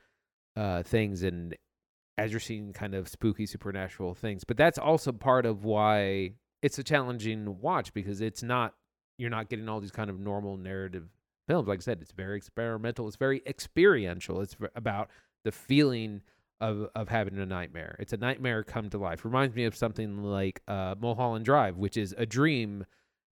[0.56, 1.56] uh things and
[2.20, 4.44] as you're seeing kind of spooky supernatural things.
[4.44, 8.74] But that's also part of why it's a challenging watch because it's not
[9.16, 11.08] you're not getting all these kind of normal narrative
[11.48, 11.66] films.
[11.66, 13.06] Like i said it's very experimental.
[13.08, 14.42] It's very experiential.
[14.42, 15.08] It's about
[15.44, 16.20] the feeling
[16.60, 17.96] of of having a nightmare.
[17.98, 19.24] It's a nightmare come to life.
[19.24, 22.84] Reminds me of something like uh mulholland drive which is a dream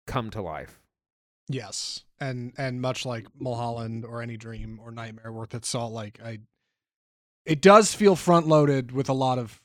[0.08, 0.80] come to life.
[1.48, 6.18] Yes and and much like mulholland or any dream or nightmare worth its salt like
[6.24, 6.38] i
[7.44, 9.60] it does feel front loaded with a lot of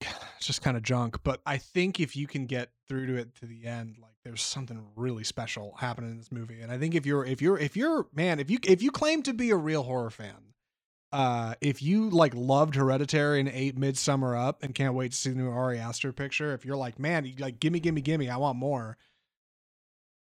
[0.40, 3.46] just kind of junk but i think if you can get through to it to
[3.46, 7.06] the end like there's something really special happening in this movie and i think if
[7.06, 9.82] you're if you're if you're man if you if you claim to be a real
[9.82, 10.52] horror fan
[11.12, 15.30] uh if you like loved hereditary and ate midsummer up and can't wait to see
[15.30, 18.58] the new ari aster picture if you're like man like gimme gimme gimme i want
[18.58, 18.96] more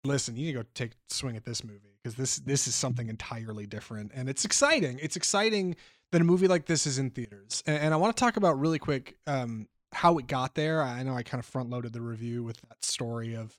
[0.03, 3.09] listen you need to go take swing at this movie because this this is something
[3.09, 4.99] entirely different and it's exciting.
[5.01, 5.75] It's exciting
[6.11, 7.63] that a movie like this is in theaters.
[7.67, 10.81] And, and i want to talk about really quick um how it got there.
[10.81, 13.57] I know i kind of front loaded the review with that story of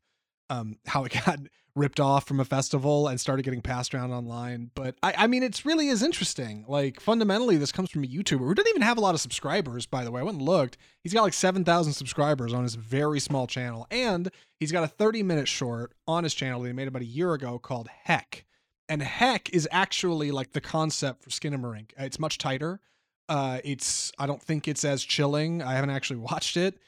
[0.51, 1.39] um how it got
[1.77, 5.43] ripped off from a festival and started getting passed around online but i i mean
[5.43, 6.65] it's really is interesting.
[6.69, 9.87] Like fundamentally this comes from a youtuber who doesn't even have a lot of subscribers
[9.87, 10.21] by the way.
[10.21, 10.77] I went and looked.
[11.03, 15.23] He's got like 7000 subscribers on his very small channel and he's got a 30
[15.23, 18.45] minute short on his channel that he made about a year ago called heck.
[18.89, 22.81] And heck is actually like the concept for skinamarink it's much tighter.
[23.29, 25.63] Uh it's i don't think it's as chilling.
[25.63, 26.79] I haven't actually watched it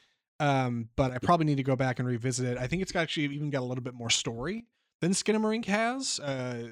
[0.42, 3.24] um but i probably need to go back and revisit it i think it's actually
[3.24, 4.64] even got a little bit more story
[5.00, 6.68] than skinamarink has uh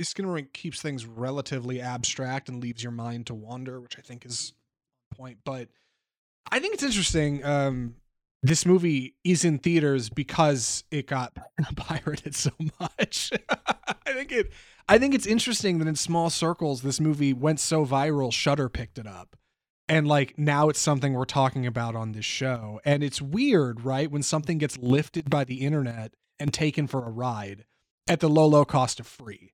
[0.00, 4.52] skinamarink keeps things relatively abstract and leaves your mind to wander which i think is
[5.14, 5.68] point but
[6.50, 7.94] i think it's interesting um
[8.42, 11.36] this movie is in theaters because it got
[11.76, 13.30] pirated so much.
[13.48, 14.52] I think it
[14.88, 18.98] I think it's interesting that in small circles this movie went so viral Shudder picked
[18.98, 19.36] it up.
[19.88, 22.80] And like now it's something we're talking about on this show.
[22.84, 24.10] And it's weird, right?
[24.10, 27.64] When something gets lifted by the internet and taken for a ride
[28.08, 29.52] at the low low cost of free.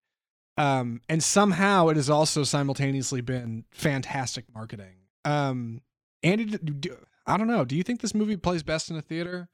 [0.57, 4.97] Um and somehow it has also simultaneously been fantastic marketing.
[5.25, 5.81] Um
[6.23, 6.91] Andy, d- d-
[7.27, 7.65] I don't know.
[7.65, 9.49] Do you think this movie plays best in a theater?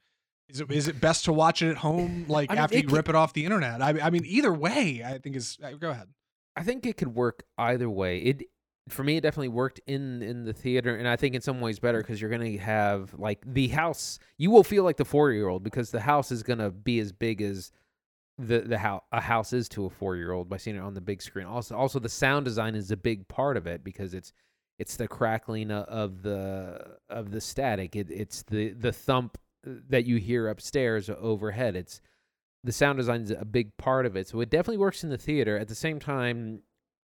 [0.49, 2.83] Is it is it best to watch it at home, like I mean, after you
[2.83, 3.81] can- rip it off the internet?
[3.81, 5.57] I, I mean, either way, I think is.
[5.63, 6.07] uh, Go ahead.
[6.55, 8.19] I think it could work either way.
[8.19, 8.43] It
[8.89, 11.79] for me, it definitely worked in in the theater, and I think in some ways
[11.79, 14.19] better because you're gonna have like the house.
[14.37, 17.11] You will feel like the four year old because the house is gonna be as
[17.11, 17.71] big as
[18.37, 20.93] the the house a house is to a four year old by seeing it on
[20.93, 21.47] the big screen.
[21.47, 24.33] Also, also the sound design is a big part of it because it's
[24.77, 27.95] it's the crackling of the of the static.
[27.95, 31.75] It, it's the the thump uh, that you hear upstairs overhead.
[31.75, 32.01] It's
[32.63, 34.27] the sound design is a big part of it.
[34.27, 35.57] So it definitely works in the theater.
[35.57, 36.61] At the same time,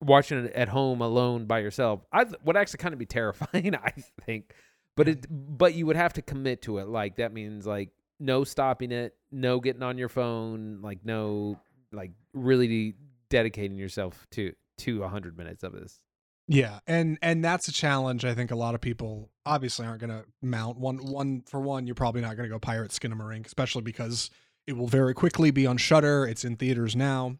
[0.02, 3.76] watching it at home alone by yourself, I would actually kind of be terrifying.
[3.84, 3.94] I
[4.26, 4.54] think,
[4.96, 6.88] but it but you would have to commit to it.
[6.88, 11.60] Like that means like no stopping it, no getting on your phone, like no
[11.92, 12.96] like really
[13.30, 16.02] dedicating yourself to to a hundred minutes of this.
[16.48, 18.26] Yeah, and and that's a challenge.
[18.26, 20.98] I think a lot of people obviously aren't going to mount one.
[20.98, 24.32] One for one, you're probably not going to go pirate Skinamarink, especially because
[24.66, 26.26] it will very quickly be on Shudder.
[26.26, 27.38] It's in theaters now.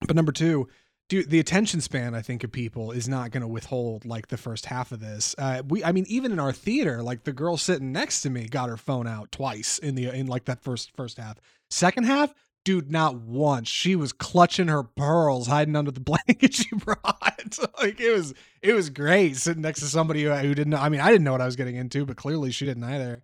[0.00, 0.68] But number two,
[1.08, 4.36] dude, the attention span I think of people is not going to withhold like the
[4.36, 5.34] first half of this.
[5.38, 8.46] Uh, we, I mean, even in our theater, like the girl sitting next to me
[8.46, 11.38] got her phone out twice in the in like that first first half.
[11.70, 13.68] Second half, dude, not once.
[13.68, 17.58] She was clutching her pearls, hiding under the blanket she brought.
[17.82, 20.70] like it was, it was great sitting next to somebody who, who didn't.
[20.70, 22.84] know I mean, I didn't know what I was getting into, but clearly she didn't
[22.84, 23.22] either.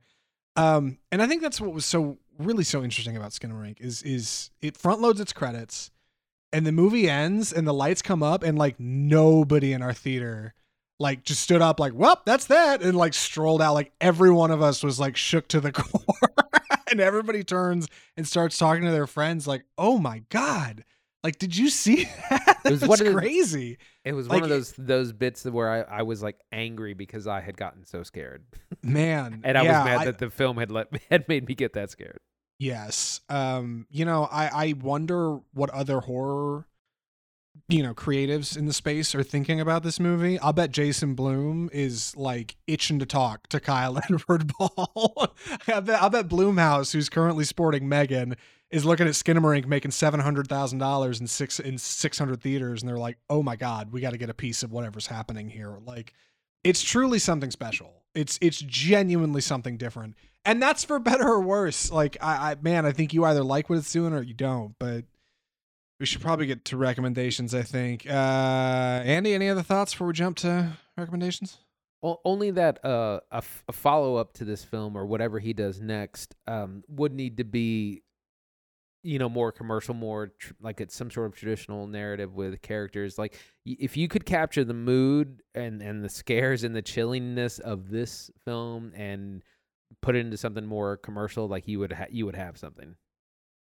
[0.56, 4.50] Um, and I think that's what was so really so interesting about Skinamarink is is
[4.62, 5.90] it front loads its credits,
[6.54, 10.54] and the movie ends and the lights come up and like nobody in our theater
[11.00, 13.74] like just stood up like well that's that and like strolled out.
[13.74, 16.30] Like every one of us was like shook to the core.
[16.90, 20.84] And everybody turns and starts talking to their friends like oh my god.
[21.24, 22.60] Like did you see that?
[22.64, 23.78] It was That's one of the- crazy.
[24.04, 27.26] It was Like, one of those those bits where I, I was like angry because
[27.26, 28.44] I had gotten so scared,
[28.82, 31.54] man and I Yeah, was mad I- that the film had let had made me
[31.54, 32.20] get that scared.
[32.58, 33.20] Yes.
[33.28, 36.66] Um, you know, I I wonder what other horror
[37.68, 40.38] you know, creatives in the space are thinking about this movie.
[40.40, 45.34] I'll bet Jason Blum is like itching to talk to Kyle Edward Ball.
[45.68, 48.36] I bet I bet Blumhouse, who's currently sporting Megan,
[48.70, 52.82] is looking at Skinamarink making seven hundred thousand dollars in six in six hundred theaters,
[52.82, 55.48] and they're like, "Oh my god, we got to get a piece of whatever's happening
[55.48, 56.12] here." Like,
[56.64, 58.03] it's truly something special.
[58.14, 61.90] It's it's genuinely something different, and that's for better or worse.
[61.90, 64.74] Like, I, I man, I think you either like what it's doing or you don't.
[64.78, 65.04] But
[65.98, 67.54] we should probably get to recommendations.
[67.54, 68.06] I think.
[68.08, 68.12] Uh,
[69.04, 71.58] Andy, any other thoughts before we jump to recommendations?
[72.04, 75.54] Well, only that uh, a, f- a follow up to this film or whatever he
[75.54, 78.02] does next um, would need to be,
[79.04, 83.18] you know, more commercial, more tr- like it's some sort of traditional narrative with characters.
[83.18, 87.58] Like y- if you could capture the mood and and the scares and the chilliness
[87.58, 89.42] of this film and
[90.02, 92.96] put it into something more commercial, like you would ha- you would have something.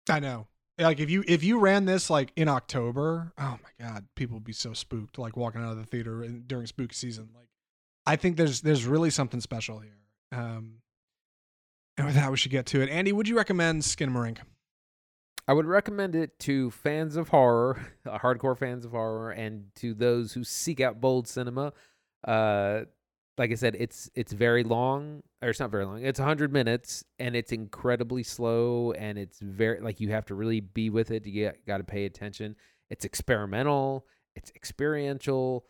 [0.10, 0.48] I know.
[0.80, 4.46] Like if you if you ran this like in October, oh my god, people would
[4.46, 7.30] be so spooked like walking out of the theater in, during spooky season.
[7.36, 7.50] Like
[8.06, 9.98] I think there's there's really something special here.
[10.32, 10.76] Um
[11.98, 12.90] and with that we should get to it.
[12.90, 14.38] Andy, would you recommend skin Skinamarink?
[15.50, 20.34] I would recommend it to fans of horror, hardcore fans of horror, and to those
[20.34, 21.74] who seek out bold cinema.
[22.24, 22.82] Uh,
[23.36, 26.06] like I said, it's it's very long, or it's not very long.
[26.06, 30.60] It's 100 minutes, and it's incredibly slow, and it's very like you have to really
[30.60, 31.26] be with it.
[31.26, 32.56] You got to pay attention.
[32.92, 34.06] It's experimental.
[34.36, 35.66] It's experiential.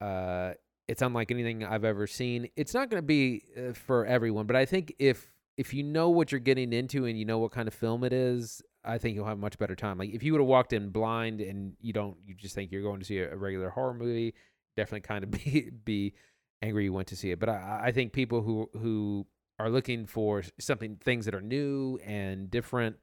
[0.00, 0.52] Uh,
[0.88, 2.48] it's unlike anything I've ever seen.
[2.56, 6.08] It's not going to be uh, for everyone, but I think if if you know
[6.08, 9.14] what you're getting into and you know what kind of film it is, I think
[9.14, 9.98] you'll have a much better time.
[9.98, 12.82] Like if you would have walked in blind and you don't, you just think you're
[12.82, 14.34] going to see a, a regular horror movie,
[14.76, 16.14] definitely kind of be be
[16.62, 17.38] angry you went to see it.
[17.38, 19.26] But I, I think people who who
[19.58, 22.96] are looking for something, things that are new and different,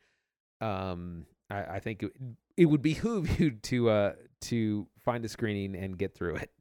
[0.60, 2.12] um, I, I think it,
[2.56, 6.52] it would behoove you to uh to find a screening and get through it.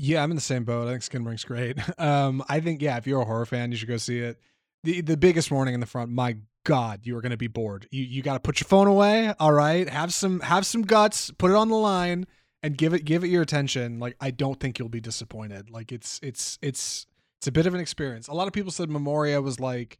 [0.00, 0.86] Yeah, I'm in the same boat.
[0.86, 1.78] I think Skinamarink's great.
[1.98, 4.40] Um I think yeah, if you're a horror fan, you should go see it.
[4.84, 6.36] The the biggest warning in the front, my
[6.68, 7.88] god, you are going to be bored.
[7.90, 9.88] You you got to put your phone away, all right?
[9.88, 12.26] Have some have some guts, put it on the line
[12.62, 13.98] and give it give it your attention.
[13.98, 15.70] Like I don't think you'll be disappointed.
[15.70, 17.06] Like it's it's it's
[17.40, 18.28] it's a bit of an experience.
[18.28, 19.98] A lot of people said Memoria was like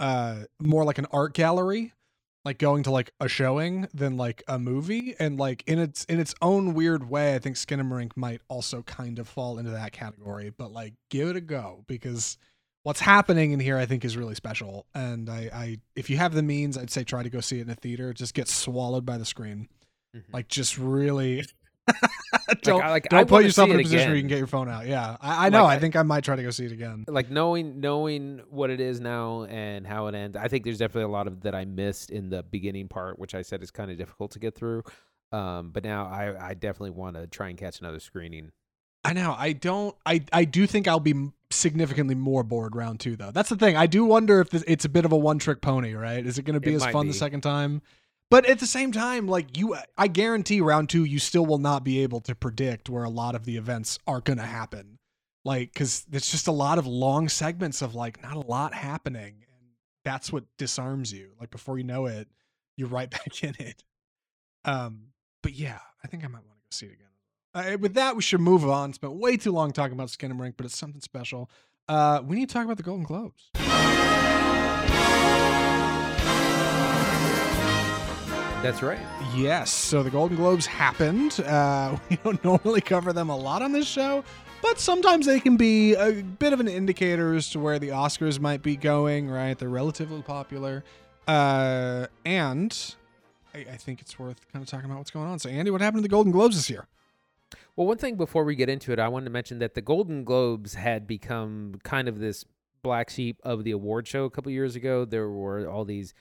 [0.00, 1.92] uh more like an art gallery,
[2.44, 6.18] like going to like a showing than like a movie and like in its in
[6.18, 10.50] its own weird way, I think Skinamarink might also kind of fall into that category,
[10.50, 12.38] but like give it a go because
[12.88, 16.32] what's happening in here I think is really special and I I if you have
[16.34, 18.12] the means, I'd say try to go see it in a theater.
[18.14, 19.68] Just get swallowed by the screen.
[20.32, 21.44] Like just really
[22.62, 24.46] don't I- like, don't put yourself in a it position where you can get your
[24.46, 24.86] phone out.
[24.86, 25.64] Yeah, I, I know.
[25.64, 27.04] Like, I I- think I might try to go see it again.
[27.08, 31.02] like knowing knowing what it is now and how it ends i think there's definitely
[31.04, 33.90] a lot of that i missed in the beginning part which i said is kind
[33.90, 34.82] of difficult to get through
[35.32, 38.50] um but now i i definitely want to try and catch another screening
[39.04, 39.34] I know.
[39.38, 39.94] I don't.
[40.04, 41.14] I I do think I'll be
[41.50, 43.30] significantly more bored round two though.
[43.30, 43.76] That's the thing.
[43.76, 45.94] I do wonder if this, it's a bit of a one trick pony.
[45.94, 46.24] Right?
[46.24, 47.12] Is it going to be It as fun be.
[47.12, 47.82] the second time?
[48.30, 51.82] But at the same time, like you, I guarantee round two, you still will not
[51.82, 54.98] be able to predict where a lot of the events are going to happen.
[55.46, 59.46] Like, because it's just a lot of long segments of like not a lot happening,
[59.50, 59.70] and
[60.04, 61.30] that's what disarms you.
[61.40, 62.28] Like before you know it,
[62.76, 63.82] you're right back in it.
[64.66, 67.08] Um, but yeah, I think I might want to go see it again.
[67.54, 68.92] Uh, with that, we should move on.
[68.92, 71.50] Spent way too long talking about Skinamarink, but it's something special.
[71.88, 73.50] Uh, we need to talk about the Golden Globes.
[78.60, 78.98] that's right
[79.34, 81.38] Yes, so the Golden Globes happened.
[81.40, 84.24] Uh, we don't normally cover them a lot on this show,
[84.60, 88.40] but sometimes they can be a bit of an indicator as to where the Oscars
[88.40, 89.30] might be going.
[89.30, 90.82] Right, they're relatively popular,
[91.26, 92.94] uh, and
[93.54, 95.38] I, I think it's worth kind of talking about what's going on.
[95.38, 96.86] So, Andy, what happened to the Golden Globes this year?
[97.78, 100.24] Well, one thing before we get into it, I wanted to mention that the Golden
[100.24, 102.44] Globes had become kind of this
[102.82, 105.04] black sheep of the award show a couple years ago.
[105.04, 106.12] There were all these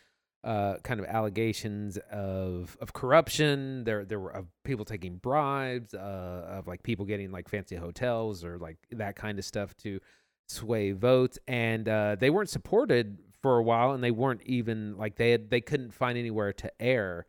[0.44, 3.86] uh, kind of allegations of of corruption.
[3.86, 8.46] There there were of people taking bribes, uh, of like people getting like fancy hotels
[8.46, 10.00] or like that kind of stuff to
[10.48, 15.16] sway votes, and uh, they weren't supported for a while, and they weren't even like
[15.16, 17.26] they had they couldn't find anywhere to air.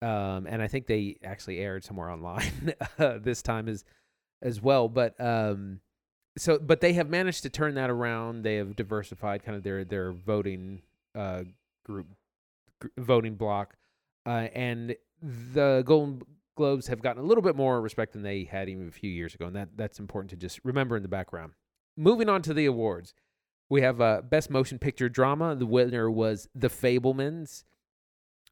[0.00, 3.84] Um, and I think they actually aired somewhere online uh, this time as
[4.42, 4.88] as well.
[4.88, 5.80] But um,
[6.36, 8.42] so but they have managed to turn that around.
[8.42, 10.82] They have diversified kind of their their voting
[11.14, 11.44] uh,
[11.84, 12.06] group
[12.80, 13.76] gr- voting block,
[14.26, 16.22] uh, and the Golden
[16.56, 19.34] Globes have gotten a little bit more respect than they had even a few years
[19.34, 21.52] ago, and that that's important to just remember in the background.
[21.96, 23.14] Moving on to the awards,
[23.68, 25.56] we have uh, Best Motion Picture Drama.
[25.56, 27.64] The winner was The Fabelmans,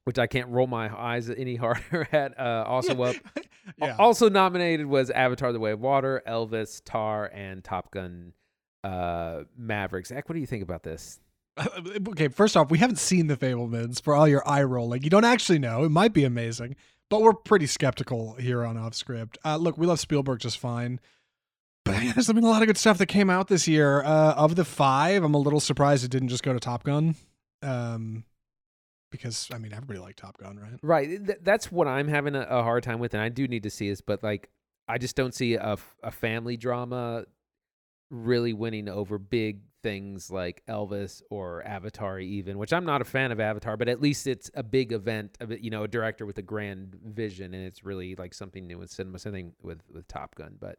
[0.07, 2.39] which I can't roll my eyes any harder at.
[2.39, 3.17] Uh, also up,
[3.79, 3.97] yeah.
[3.99, 8.33] also nominated was Avatar: The Way of Water, Elvis, Tar, and Top Gun
[8.85, 10.07] uh, Maverick.
[10.07, 11.19] Zach, what do you think about this?
[12.09, 15.03] okay, first off, we haven't seen the Fabelmans for all your eye rolling.
[15.03, 15.85] You don't actually know.
[15.85, 16.77] It might be amazing,
[17.09, 19.39] but we're pretty skeptical here on Off Script.
[19.45, 21.01] Uh, look, we love Spielberg just fine.
[21.85, 24.03] But yeah, there's been a lot of good stuff that came out this year.
[24.03, 27.15] Uh, of the five, I'm a little surprised it didn't just go to Top Gun.
[27.63, 28.25] Um,
[29.11, 30.79] because I mean, everybody liked Top Gun, right?
[30.83, 31.27] Right.
[31.27, 33.71] Th- that's what I'm having a, a hard time with, and I do need to
[33.71, 34.51] see this, but like,
[34.89, 37.25] I just don't see a, a family drama
[38.11, 42.59] really winning over big things like Elvis or Avatar, even.
[42.59, 45.53] Which I'm not a fan of Avatar, but at least it's a big event of
[45.61, 48.89] you know, a director with a grand vision, and it's really like something new in
[48.89, 49.19] cinema.
[49.19, 50.79] Something with with Top Gun, but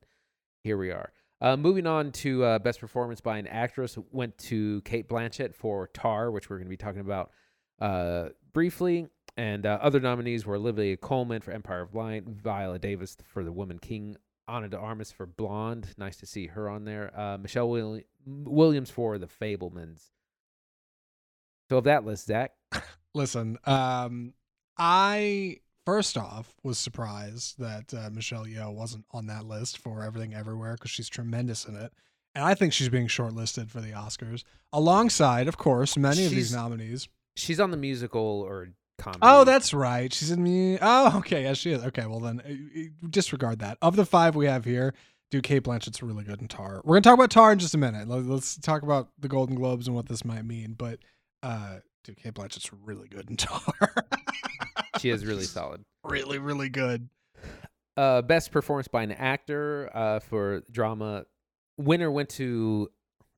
[0.63, 1.11] here we are.
[1.39, 5.87] Uh, moving on to uh, best performance by an actress, went to Cate Blanchett for
[5.87, 7.31] Tar, which we're going to be talking about
[7.79, 9.07] uh, briefly.
[9.35, 13.51] And uh, other nominees were Olivia Colman for Empire of Light, Viola Davis for The
[13.51, 14.17] Woman King,
[14.47, 15.89] Ana de Armas for Blonde.
[15.97, 17.11] Nice to see her on there.
[17.17, 20.09] Uh, Michelle Will- Williams for The Fabelmans.
[21.69, 22.53] So of that list, Zach,
[23.13, 24.33] Listen, um,
[24.77, 30.33] I first off was surprised that uh, Michelle Yeoh wasn't on that list for Everything
[30.33, 31.91] Everywhere because she's tremendous in it,
[32.35, 36.53] and I think she's being shortlisted for the Oscars alongside, of course, many of these
[36.53, 37.07] nominees.
[37.37, 39.19] She's on the musical or comedy.
[39.21, 40.11] Oh, that's right.
[40.13, 40.77] She's in me.
[40.81, 41.43] Oh, okay.
[41.43, 41.83] Yes, she is.
[41.85, 43.77] Okay, well then, uh, disregard that.
[43.81, 44.93] Of the five we have here,
[45.31, 46.81] dude, Cate Blanchett's really good in Tar.
[46.83, 48.07] We're gonna talk about Tar in just a minute.
[48.07, 50.73] Let- Let's talk about the Golden Globes and what this might mean.
[50.77, 50.99] But,
[51.43, 53.61] uh, dude, Cate Blanchett's really good in Tar.
[54.99, 55.83] she is really solid.
[56.03, 57.09] really, really good.
[57.95, 61.25] Uh, best performance by an actor uh, for drama.
[61.77, 62.89] Winner went to.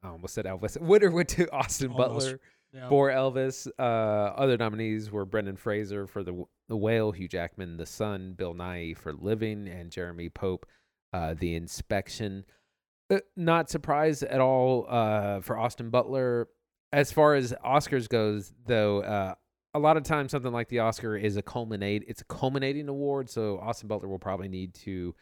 [0.04, 0.80] I almost said Elvis.
[0.80, 2.26] Winner went to Austin Almost.
[2.28, 2.39] Butler.
[2.74, 2.88] Yeah.
[2.89, 3.67] for Elvis.
[3.80, 8.53] Uh, other nominees were Brendan Fraser for the the Whale, Hugh Jackman, The Son, Bill
[8.53, 10.67] Nighy for Living, and Jeremy Pope,
[11.13, 12.45] uh, The Inspection.
[13.09, 16.47] Uh, not surprised at all uh, for Austin Butler.
[16.93, 19.34] As far as Oscars goes, though, uh,
[19.74, 22.03] a lot of times something like the Oscar is a culminate.
[22.07, 25.15] It's a culminating award, so Austin Butler will probably need to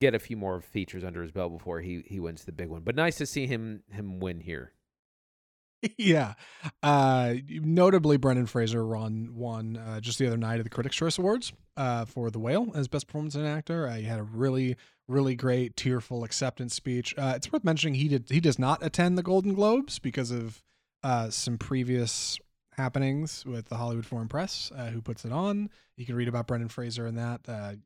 [0.00, 2.82] get a few more features under his belt before he he wins the big one.
[2.82, 4.72] But nice to see him him win here.
[5.96, 6.34] Yeah.
[6.82, 11.18] Uh, notably, Brendan Fraser won won uh, just the other night at the Critics' Choice
[11.18, 13.90] Awards uh, for The Whale as Best Performance in an Actor.
[13.92, 14.76] He had a really,
[15.08, 17.14] really great tearful acceptance speech.
[17.16, 20.62] Uh, it's worth mentioning he did he does not attend the Golden Globes because of
[21.02, 22.38] uh, some previous
[22.76, 25.70] happenings with the Hollywood Foreign Press, uh, who puts it on.
[25.96, 27.78] You can read about Brendan Fraser and that.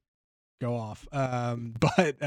[0.61, 1.07] Go off.
[1.11, 2.22] Um, but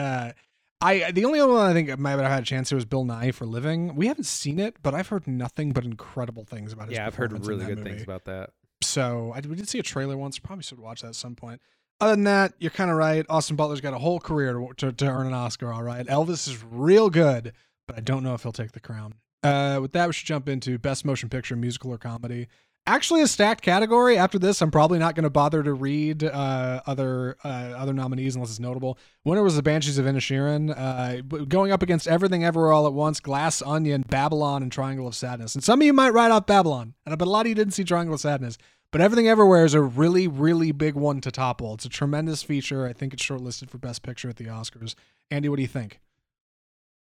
[0.84, 2.86] I the only other one I think I might have had a chance to was
[2.86, 3.96] Bill Nighy for Living.
[3.96, 6.96] We haven't seen it, but I've heard nothing but incredible things about it.
[6.96, 8.52] Yeah, I've heard really good things about that.
[8.82, 10.38] So I, we did see a trailer once.
[10.40, 11.62] Probably should watch that at some point.
[12.02, 13.26] Other than that, you're kind of right.
[13.30, 15.72] Austin Butler's got a whole career to, to, to earn an Oscar.
[15.72, 17.54] All right, Elvis is real good,
[17.88, 19.14] but I don't know if he'll take the crown.
[19.42, 22.48] Uh, with that, we should jump into best motion picture, musical or comedy.
[22.86, 24.18] Actually, a stacked category.
[24.18, 28.36] After this, I'm probably not going to bother to read uh, other uh, other nominees
[28.36, 28.98] unless it's notable.
[29.24, 33.22] Winner was the Banshees of Inisherin, uh, going up against Everything Everywhere All at Once,
[33.22, 35.56] Glass Onion, Babylon, and Triangle of Sadness.
[35.56, 37.86] And some of you might write off Babylon, and a lot of you didn't see
[37.86, 38.58] Triangle of Sadness.
[38.92, 41.74] But Everything Everywhere is a really, really big one to topple.
[41.74, 42.86] It's a tremendous feature.
[42.86, 44.94] I think it's shortlisted for Best Picture at the Oscars.
[45.32, 46.00] Andy, what do you think?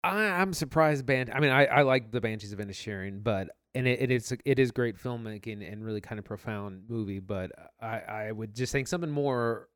[0.04, 1.06] I, I'm surprised.
[1.06, 1.30] Ban.
[1.32, 4.60] I mean, I, I like the Banshees of Inisherin, but and it, it is it
[4.60, 7.20] is great filmmaking and really kind of profound movie.
[7.20, 7.52] But
[7.82, 9.70] I I would just think something more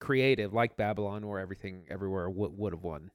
[0.00, 3.10] creative like Babylon or Everything Everywhere would would have won.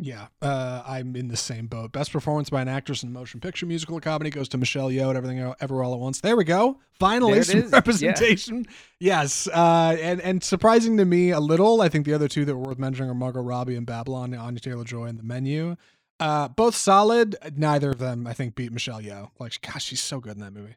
[0.00, 1.92] Yeah, uh, I'm in the same boat.
[1.92, 4.88] Best performance by an actress in a motion picture, musical, or comedy goes to Michelle
[4.88, 5.10] Yeoh.
[5.10, 6.20] at Everything Ever All at Once.
[6.20, 6.80] There we go.
[6.98, 7.64] Finally, some is.
[7.70, 7.76] Yeah.
[7.76, 8.66] representation.
[8.98, 11.82] Yes, uh, and and surprising to me a little.
[11.82, 14.60] I think the other two that were worth mentioning are Margot Robbie and Babylon, Anya
[14.60, 15.76] Taylor Joy, and The Menu.
[16.22, 17.34] Uh, both solid.
[17.56, 19.30] Neither of them, I think, beat Michelle Yeoh.
[19.40, 20.76] Like, gosh, she's so good in that movie.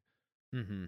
[0.56, 0.86] Mm-hmm.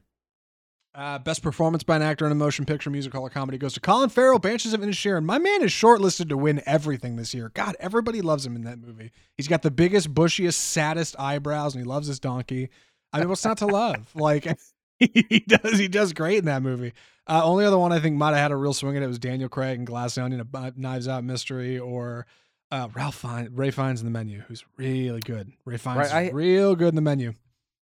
[0.95, 3.79] Uh, best performance by an actor in a motion picture, musical, or comedy goes to
[3.79, 5.25] Colin Farrell, Banshees of Inisherin.
[5.25, 7.51] My man is shortlisted to win everything this year.
[7.53, 9.11] God, everybody loves him in that movie.
[9.35, 12.69] He's got the biggest, bushiest, saddest eyebrows, and he loves his donkey.
[13.13, 14.09] I mean, what's not to love?
[14.15, 14.47] Like
[14.99, 16.93] he does, he does great in that movie.
[17.27, 19.19] Uh, only other one I think might have had a real swing at it was
[19.19, 22.25] Daniel Craig and Glass Onion, a Knives Out mystery, or
[22.71, 25.51] uh, Ralph Fiennes, Rafe Fiennes in the menu, who's really good.
[25.65, 27.33] Rafe Fiennes Right, is I- real good in the menu.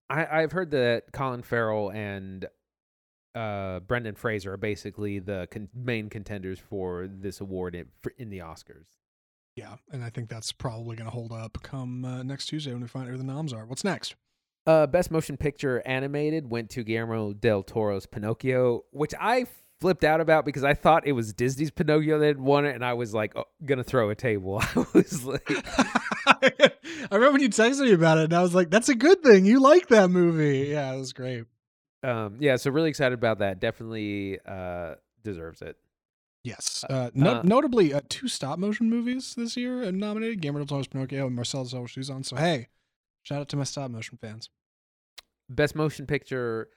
[0.08, 2.46] I, I've heard that Colin Farrell and
[3.34, 8.30] uh, Brendan Fraser are basically the con- main contenders for this award in, for, in
[8.30, 8.86] the Oscars.
[9.56, 12.82] Yeah, and I think that's probably going to hold up come uh, next Tuesday when
[12.82, 13.64] we find out who the noms are.
[13.66, 14.14] What's next?
[14.66, 19.46] Uh, Best Motion Picture Animated went to Guillermo del Toro's Pinocchio, which I
[19.80, 22.84] flipped out about because I thought it was Disney's Pinocchio that had won it, and
[22.84, 24.60] I was like, oh, gonna throw a table.
[24.76, 25.48] I was like,
[26.26, 26.74] I
[27.10, 29.44] remember when you texted me about it, and I was like, "That's a good thing.
[29.44, 31.44] You like that movie." Yeah, it was great.
[32.02, 33.60] um, yeah, so really excited about that.
[33.60, 35.76] Definitely uh, deserves it.
[36.42, 40.60] Yes, uh, no- uh, notably uh, two stop motion movies this year uh, nominated: Guillermo
[40.60, 42.22] del Toro's Pinocchio and Marcel Zellweger's Shoes on.
[42.22, 42.68] So hey,
[43.22, 44.50] shout out to my stop motion fans.
[45.48, 46.68] Best Motion Picture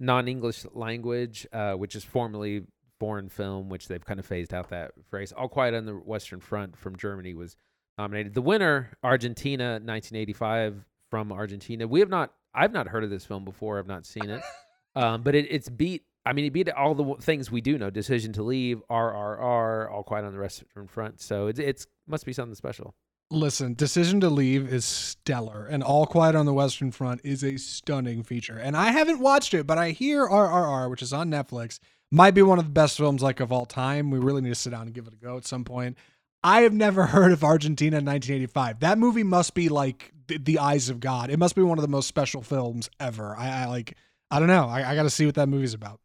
[0.00, 2.64] Non-English Language, uh, which is formerly
[2.98, 5.32] foreign film, which they've kind of phased out that phrase.
[5.32, 7.56] All Quiet on the Western Front from Germany was
[7.96, 8.34] nominated.
[8.34, 11.86] The winner, Argentina, 1985 from Argentina.
[11.86, 13.78] We have not, I've not heard of this film before.
[13.78, 14.42] I've not seen it,
[14.96, 16.04] um, but it, it's beat.
[16.26, 19.90] I mean, it beat all the w- things we do know: Decision to Leave, RRR,
[19.90, 21.20] All Quiet on the Western Front.
[21.20, 22.94] So it's it's must be something special.
[23.30, 27.58] Listen, Decision to Leave is stellar, and All Quiet on the Western Front is a
[27.58, 28.58] stunning feature.
[28.58, 31.78] And I haven't watched it, but I hear RRR, which is on Netflix,
[32.10, 34.10] might be one of the best films like of all time.
[34.10, 35.98] We really need to sit down and give it a go at some point.
[36.42, 38.80] I have never heard of Argentina in 1985.
[38.80, 41.28] That movie must be like the, the eyes of God.
[41.28, 43.36] It must be one of the most special films ever.
[43.36, 43.94] I, I like.
[44.30, 44.68] I don't know.
[44.68, 46.00] I, I got to see what that movie's about.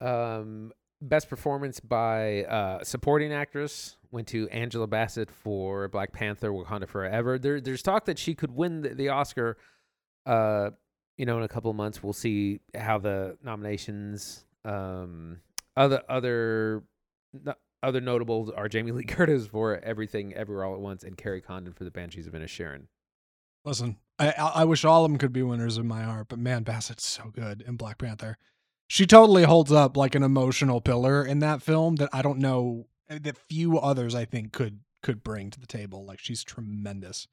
[0.00, 0.72] Um,
[1.08, 7.38] best performance by uh, supporting actress went to Angela Bassett for Black Panther: Wakanda Forever.
[7.38, 9.56] There, there's talk that she could win the, the Oscar.
[10.26, 10.70] Uh,
[11.16, 14.44] you know, in a couple of months, we'll see how the nominations.
[14.64, 15.40] Um,
[15.76, 16.84] other other
[17.82, 21.72] other notables are Jamie Lee Curtis for Everything Everywhere All at Once and Kerry Condon
[21.72, 22.86] for The Banshees of Inisherin.
[23.64, 26.38] Listen, I, I I wish all of them could be winners in my heart, but
[26.38, 28.38] man, Bassett's so good in Black Panther.
[28.86, 32.86] She totally holds up like an emotional pillar in that film that I don't know
[33.08, 36.04] that few others I think could could bring to the table.
[36.04, 37.26] Like she's tremendous.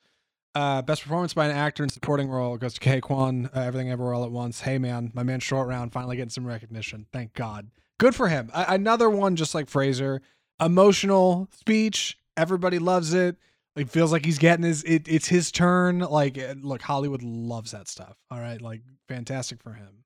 [0.53, 3.89] Uh, best performance by an actor in supporting role goes to Ke Quan, Uh, Everything
[3.89, 4.61] Everywhere All at Once.
[4.61, 7.05] Hey man, my man, short round, finally getting some recognition.
[7.13, 7.69] Thank God.
[7.99, 8.49] Good for him.
[8.53, 10.21] A- another one just like Fraser.
[10.59, 12.17] Emotional speech.
[12.37, 13.37] Everybody loves it.
[13.75, 14.83] It feels like he's getting his.
[14.83, 15.99] It, it's his turn.
[15.99, 18.17] Like uh, look, Hollywood loves that stuff.
[18.29, 20.03] All right, like fantastic for him.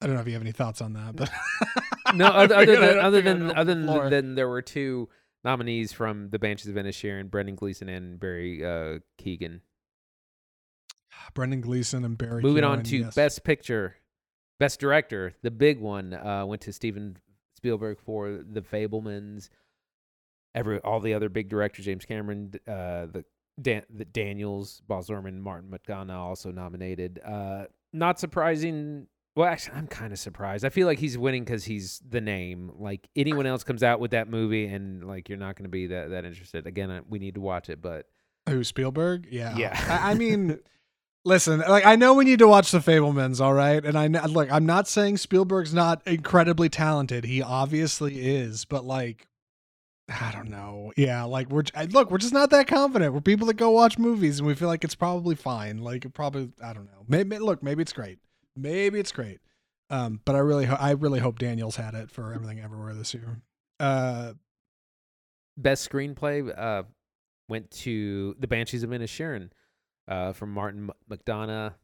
[0.00, 1.30] I don't know if you have any thoughts on that, but
[2.14, 4.02] No, other, other than other than other open the floor.
[4.04, 5.08] than, than there were two
[5.44, 9.62] nominees from The Banshees of Inisherin, Brendan Gleeson and Barry uh, Keegan.
[11.34, 12.42] Brendan Gleeson and Barry.
[12.42, 13.14] Moving on to yes.
[13.14, 13.96] Best Picture,
[14.58, 15.34] Best Director.
[15.42, 17.16] The big one uh, went to Steven
[17.56, 19.50] Spielberg for The Fabelmans.
[20.54, 23.24] Every all the other big directors, James Cameron, uh, the,
[23.60, 27.20] Dan, the Daniels, Baz Luhrmann, Martin McDonagh also nominated.
[27.24, 29.06] Uh, not surprising.
[29.36, 30.64] Well, actually, I'm kind of surprised.
[30.64, 32.72] I feel like he's winning because he's the name.
[32.76, 35.86] Like anyone else comes out with that movie, and like you're not going to be
[35.88, 36.66] that that interested.
[36.66, 38.06] Again, I, we need to watch it, but
[38.48, 39.28] Who Spielberg?
[39.30, 40.00] Yeah, Yeah.
[40.02, 40.58] I, I mean,
[41.24, 43.84] listen, like I know we need to watch the Fabelmans, all right.
[43.84, 47.24] And I know, look, I'm not saying Spielberg's not incredibly talented.
[47.24, 49.28] He obviously is, but like,
[50.08, 50.92] I don't know.
[50.96, 53.14] Yeah, like we're I- look, we're just not that confident.
[53.14, 55.78] We're people that go watch movies, and we feel like it's probably fine.
[55.78, 57.04] Like it probably, I don't know.
[57.06, 58.18] Maybe look, maybe it's great.
[58.56, 59.40] Maybe it's great.
[59.90, 63.12] Um, but I really, ho- I really hope Daniels had it for everything everywhere this
[63.14, 63.40] year.
[63.78, 64.34] Uh,
[65.56, 66.84] Best screenplay uh,
[67.48, 69.50] went to The Banshees of Inisherin
[70.08, 71.74] uh, from Martin McDonagh.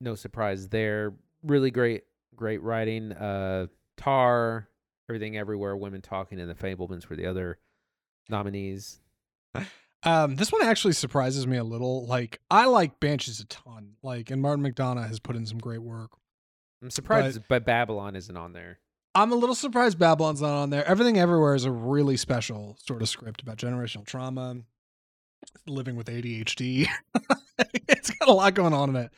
[0.00, 1.14] No surprise there.
[1.42, 2.02] Really great,
[2.34, 3.12] great writing.
[3.12, 4.68] Uh, Tar,
[5.08, 7.58] Everything Everywhere, Women Talking, and The Fabelmans were the other
[8.28, 9.00] nominees.
[10.06, 12.06] Um, this one actually surprises me a little.
[12.06, 13.96] Like, I like Banshees a ton.
[14.02, 16.12] Like, and Martin McDonagh has put in some great work.
[16.80, 18.78] I'm surprised, but Babylon isn't on there.
[19.16, 20.86] I'm a little surprised Babylon's not on there.
[20.86, 24.58] Everything Everywhere is a really special sort of script about generational trauma,
[25.66, 26.86] living with ADHD.
[27.88, 29.10] it's got a lot going on in it.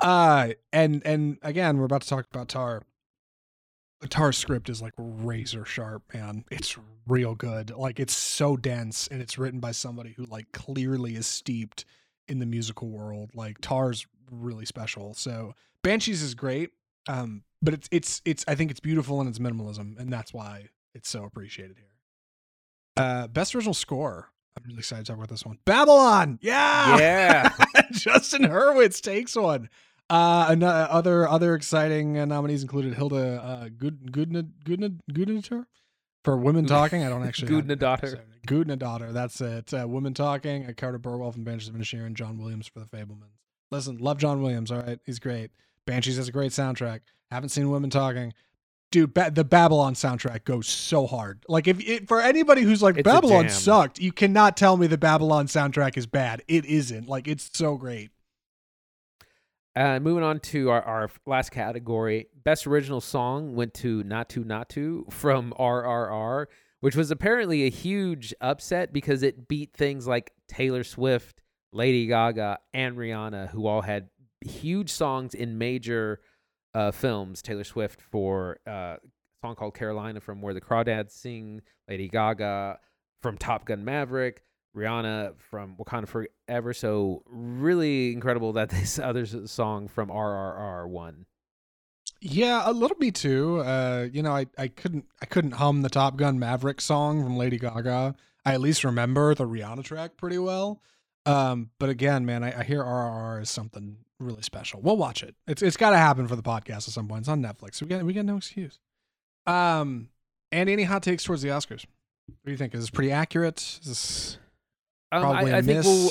[0.00, 2.82] Uh and and again, we're about to talk about Tar.
[4.00, 6.44] The Tar script is like razor sharp, man.
[6.50, 6.76] It's
[7.06, 7.70] real good.
[7.70, 11.84] Like it's so dense and it's written by somebody who like clearly is steeped
[12.28, 13.30] in the musical world.
[13.34, 15.14] Like Tar's really special.
[15.14, 16.70] So Banshees is great.
[17.08, 20.68] Um, but it's it's it's I think it's beautiful in its minimalism, and that's why
[20.94, 21.84] it's so appreciated here.
[22.96, 24.28] Uh, best original score.
[24.56, 25.58] I'm really excited to talk about this one.
[25.64, 27.52] Babylon, yeah, Yeah.
[27.92, 29.68] Justin Hurwitz takes one.
[30.10, 35.66] Uh, uh, other other exciting uh, nominees included Hildur uh, Good Goodna Goodna
[36.24, 37.04] for Women Talking.
[37.04, 38.20] I don't actually Gudnadottir.
[38.46, 39.12] Gudnadottir.
[39.12, 39.74] That's it.
[39.74, 40.66] Uh, Women Talking.
[40.66, 42.14] Uh, Carter Burwell from Banshees of Inisherin.
[42.14, 43.36] John Williams for The Fabelmans.
[43.70, 44.70] Listen, love John Williams.
[44.70, 45.50] All right, he's great.
[45.84, 47.00] Banshees has a great soundtrack.
[47.30, 48.32] Haven't seen Women Talking.
[48.90, 51.44] Dude, ba- the Babylon soundtrack goes so hard.
[51.46, 54.96] Like, if it, for anybody who's like It's Babylon sucked, you cannot tell me the
[54.96, 56.42] Babylon soundtrack is bad.
[56.48, 57.06] It isn't.
[57.06, 58.10] Like, it's so great.
[59.78, 65.08] Uh, moving on to our, our last category, best original song went to "Naatu Naatu"
[65.12, 66.46] from RRR,
[66.80, 72.58] which was apparently a huge upset because it beat things like Taylor Swift, Lady Gaga,
[72.74, 74.08] and Rihanna, who all had
[74.40, 76.22] huge songs in major
[76.74, 77.40] uh, films.
[77.40, 78.98] Taylor Swift for uh, a
[79.44, 82.80] song called "Carolina" from Where the Crawdads Sing, Lady Gaga
[83.22, 84.42] from Top Gun Maverick,
[84.78, 86.72] Rihanna from Wakanda Forever.
[86.72, 91.26] So really incredible that this other song from RRR won.
[92.20, 93.60] Yeah, a little bit too.
[93.60, 97.36] Uh, you know, I, I couldn't I couldn't hum the Top Gun Maverick song from
[97.36, 98.16] Lady Gaga.
[98.44, 100.80] I at least remember the Rihanna track pretty well.
[101.26, 104.80] Um, but again, man, I, I hear RRR is something really special.
[104.80, 105.36] We'll watch it.
[105.46, 107.20] It's it's got to happen for the podcast at some point.
[107.20, 107.80] It's on Netflix.
[107.80, 108.78] We got we got no excuse.
[109.46, 110.08] Um,
[110.50, 111.84] and any hot takes towards the Oscars?
[112.26, 112.74] What do you think?
[112.74, 113.60] Is this pretty accurate?
[113.60, 114.38] Is this
[115.10, 116.10] Um, probably I, I think we'll,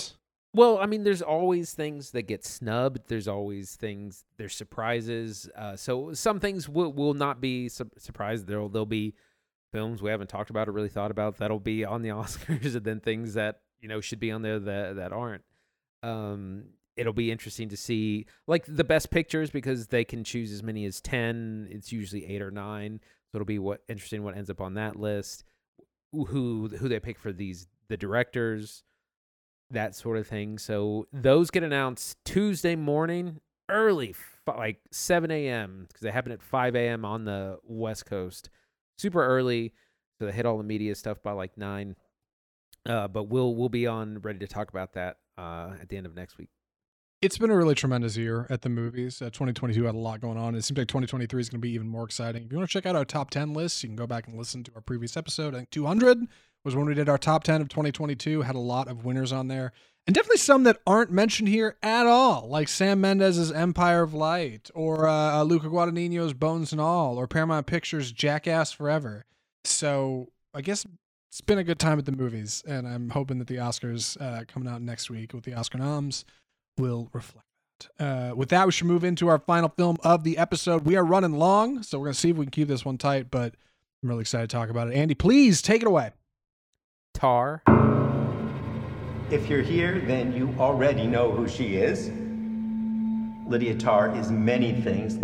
[0.53, 3.01] well, I mean, there's always things that get snubbed.
[3.07, 4.25] There's always things.
[4.37, 5.49] There's surprises.
[5.55, 8.47] Uh, so some things will will not be su- surprised.
[8.47, 9.13] There'll there'll be
[9.71, 12.83] films we haven't talked about or really thought about that'll be on the Oscars, and
[12.83, 15.43] then things that you know should be on there that that aren't.
[16.01, 20.63] Um, it'll be interesting to see like the best pictures because they can choose as
[20.63, 21.67] many as ten.
[21.69, 22.99] It's usually eight or nine.
[23.31, 25.43] So it'll be what interesting what ends up on that list.
[26.13, 28.83] Who who they pick for these the directors
[29.69, 30.57] that sort of thing.
[30.57, 34.15] So those get announced Tuesday morning, early,
[34.47, 35.85] like 7 a.m.
[35.87, 37.03] because they happen at 5 a.m.
[37.03, 38.49] on the West Coast,
[38.97, 39.73] super early.
[40.19, 41.95] So they hit all the media stuff by like nine.
[42.87, 46.05] Uh, but we'll we'll be on ready to talk about that uh, at the end
[46.05, 46.49] of next week.
[47.21, 49.21] it's been a really tremendous year at the movies.
[49.21, 50.55] Uh, 2022 had a lot going on.
[50.55, 52.45] It seems like 2023 is going to be even more exciting.
[52.45, 54.37] If you want to check out our top 10 lists, you can go back and
[54.37, 55.53] listen to our previous episode.
[55.53, 56.19] I think 200
[56.67, 58.41] was when we did our top 10 of 2022.
[58.41, 59.71] Had a lot of winners on there,
[60.05, 64.69] and definitely some that aren't mentioned here at all, like Sam Mendes's Empire of Light,
[64.75, 69.23] or uh, Luca Guadagnino's Bones and All, or Paramount Pictures' Jackass Forever.
[69.63, 70.85] So I guess
[71.29, 74.43] it's been a good time at the movies, and I'm hoping that the Oscars uh,
[74.45, 76.25] coming out next week with the Oscar noms
[76.77, 77.47] will reflect
[77.97, 78.31] that.
[78.31, 80.85] Uh, with that, we should move into our final film of the episode.
[80.85, 83.31] We are running long, so we're to see if we can keep this one tight,
[83.31, 83.55] but
[84.03, 84.95] I'm really excited to talk about it.
[84.95, 86.11] Andy, please take it away.
[87.17, 87.63] Tar.
[89.31, 92.11] If you're here, then you already know who she is.
[93.47, 95.15] Lydia Tar is many things.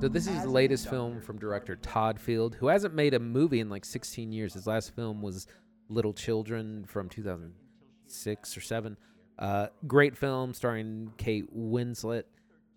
[0.00, 3.60] So this is the latest film from director Todd Field, who hasn't made a movie
[3.60, 4.54] in like 16 years.
[4.54, 5.46] His last film was
[5.90, 8.96] Little Children from 2006 or seven.
[9.38, 12.22] Uh, great film starring Kate Winslet.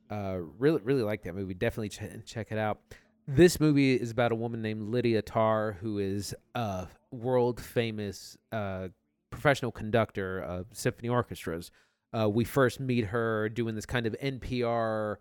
[0.09, 1.53] Uh, really, really like that movie.
[1.53, 2.79] Definitely ch- check it out.
[3.25, 8.87] This movie is about a woman named Lydia Tar, who is a world famous uh,
[9.29, 11.71] professional conductor of symphony orchestras.
[12.17, 15.15] Uh, we first meet her doing this kind of NPR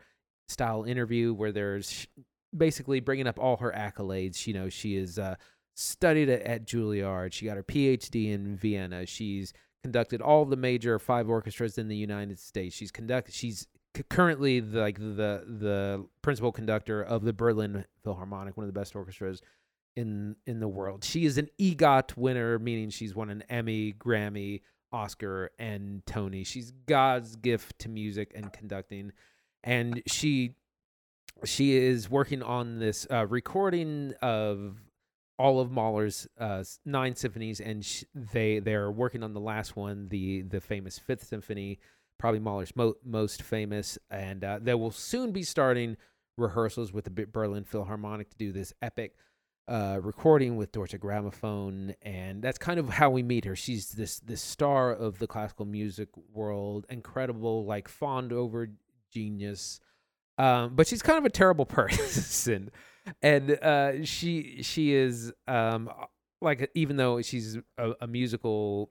[0.49, 2.07] style interview where there's
[2.57, 4.47] basically bringing up all her accolades.
[4.47, 5.37] You know, she is uh,
[5.75, 7.33] studied at, at Juilliard.
[7.33, 9.07] She got her PhD in Vienna.
[9.07, 12.75] She's conducted all the major five orchestras in the United States.
[12.75, 13.35] She's conducted.
[13.35, 13.67] She's
[14.09, 18.95] currently the, like the the principal conductor of the Berlin Philharmonic, one of the best
[18.95, 19.43] orchestras
[19.97, 21.05] in in the world.
[21.05, 24.63] She is an EGOT winner, meaning she's won an Emmy, Grammy,
[24.93, 26.45] Oscar, and Tony.
[26.45, 29.13] She's God's gift to music and conducting,
[29.63, 30.55] and she
[31.45, 34.77] she is working on this uh, recording of
[35.39, 40.09] all of Mahler's uh, nine symphonies, and sh- they they're working on the last one,
[40.09, 41.79] the the famous Fifth Symphony,
[42.19, 45.97] probably Mahler's mo- most famous, and uh, they will soon be starting
[46.37, 49.15] rehearsals with the Berlin Philharmonic to do this epic
[49.71, 53.55] uh, recording with Deutsche Grammophon, and that's kind of how we meet her.
[53.55, 58.69] She's this this star of the classical music world, incredible, like fawned over
[59.13, 59.79] genius,
[60.39, 62.73] um, but she's kind of a terrible person,
[63.23, 65.89] and uh, she she is um,
[66.41, 68.91] like even though she's a, a musical,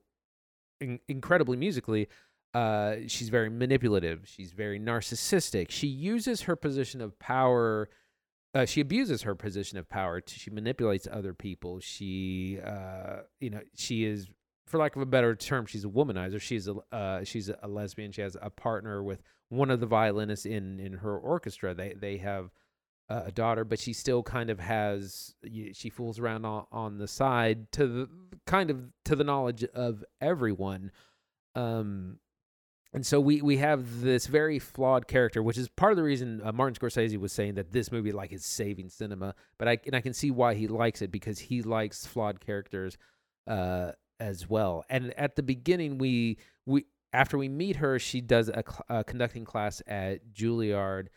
[0.80, 2.08] in, incredibly musically.
[2.52, 4.22] Uh, she's very manipulative.
[4.26, 5.70] She's very narcissistic.
[5.70, 7.90] She uses her position of power
[8.54, 10.22] uh, she abuses her position of power.
[10.26, 11.80] She manipulates other people.
[11.80, 14.28] She, uh, you know, she is,
[14.66, 16.42] for lack of a better term, she's a womanizer.
[16.42, 18.12] She's a uh, she's a lesbian.
[18.12, 21.74] She has a partner with one of the violinists in in her orchestra.
[21.74, 22.52] They they have
[23.10, 25.34] a daughter, but she still kind of has.
[25.74, 28.10] She fools around on, on the side to the
[28.46, 30.92] kind of to the knowledge of everyone.
[31.56, 32.20] Um,
[32.92, 36.42] and so we we have this very flawed character, which is part of the reason
[36.44, 39.36] uh, Martin Scorsese was saying that this movie like is saving cinema.
[39.60, 42.98] But I and I can see why he likes it because he likes flawed characters
[43.48, 44.86] uh, as well.
[44.90, 49.46] And at the beginning, we we after we meet her, she does a, a conducting
[49.46, 51.08] class at Juilliard,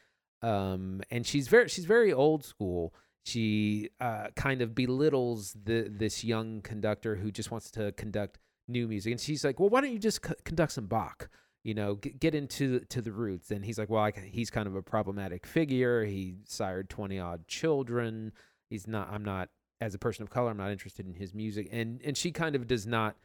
[0.43, 2.93] um, and she's very she's very old school.
[3.25, 8.89] She uh, kind of belittles the this young conductor who just wants to conduct new
[8.89, 11.31] music, and she's like, "Well, why don't you just c- conduct some Bach?"
[11.65, 13.51] You know, get, into to the roots.
[13.51, 16.05] And he's like, well, I, he's kind of a problematic figure.
[16.05, 18.33] He sired 20 odd children.
[18.69, 19.49] He's not, I'm not,
[19.81, 21.69] as a person of color, I'm not interested in his music.
[21.71, 23.17] And, and she kind of does not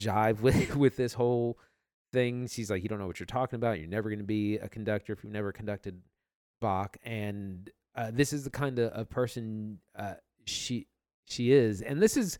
[0.00, 1.58] jive with, with this whole
[2.12, 2.46] thing.
[2.46, 3.80] She's like, you don't know what you're talking about.
[3.80, 6.00] You're never going to be a conductor if you've never conducted
[6.60, 6.96] Bach.
[7.04, 10.14] And uh, this is the kind of, of person uh,
[10.44, 10.86] she,
[11.24, 11.82] she is.
[11.82, 12.38] And this is,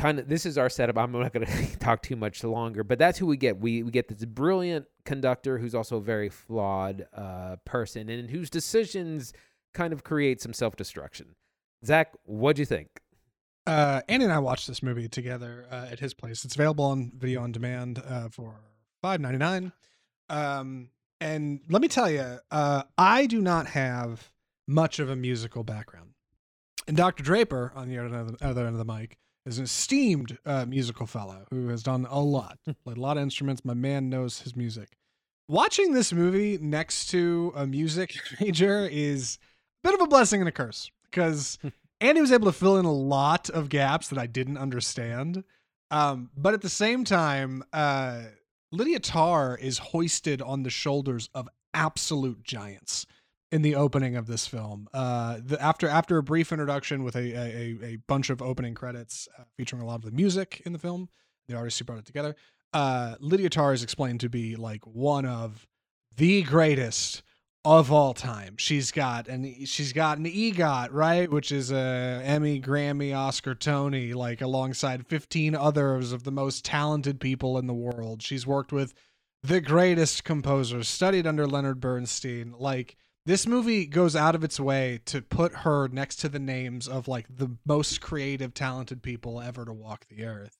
[0.00, 0.96] kind of this is our setup.
[0.96, 3.60] I'm not going to talk too much longer, but that's who we get.
[3.60, 8.50] We we get this brilliant conductor who's also a very flawed uh, person and whose
[8.50, 9.32] decisions
[9.74, 11.36] kind of create some self destruction.
[11.84, 12.88] Zach, what'd you think?
[13.66, 16.44] Uh, Andy and I watched this movie together uh, at his place.
[16.44, 18.60] It's available on video on demand uh, for
[19.02, 19.72] five ninety nine.
[20.28, 20.88] Um,
[21.20, 24.32] and let me tell you, uh, I do not have
[24.66, 26.12] much of a musical background.
[26.88, 27.22] And Dr.
[27.22, 31.68] Draper, on the other end of the mic, is an esteemed uh, musical fellow who
[31.68, 33.64] has done a lot, played a lot of instruments.
[33.64, 34.90] My man knows his music.
[35.48, 39.38] Watching this movie next to a music major is
[39.82, 41.58] a bit of a blessing and a curse because
[42.00, 45.44] Andy was able to fill in a lot of gaps that I didn't understand.
[45.90, 48.22] Um, but at the same time, uh,
[48.70, 53.06] Lydia Tar is hoisted on the shoulders of absolute giants
[53.50, 54.88] in the opening of this film.
[54.94, 59.28] Uh, the, after after a brief introduction with a a, a bunch of opening credits
[59.38, 61.08] uh, featuring a lot of the music in the film,
[61.48, 62.36] the artists who brought it together.
[62.72, 65.66] Uh, Lydia Tar is explained to be like one of
[66.16, 67.22] the greatest
[67.64, 68.54] of all time.
[68.56, 74.14] She's got and she's got an EGOT, right, which is a Emmy, Grammy, Oscar, Tony,
[74.14, 78.22] like alongside 15 others of the most talented people in the world.
[78.22, 78.94] She's worked with
[79.42, 82.96] the greatest composers, studied under Leonard Bernstein, like
[83.26, 87.06] this movie goes out of its way to put her next to the names of
[87.06, 90.58] like the most creative talented people ever to walk the earth.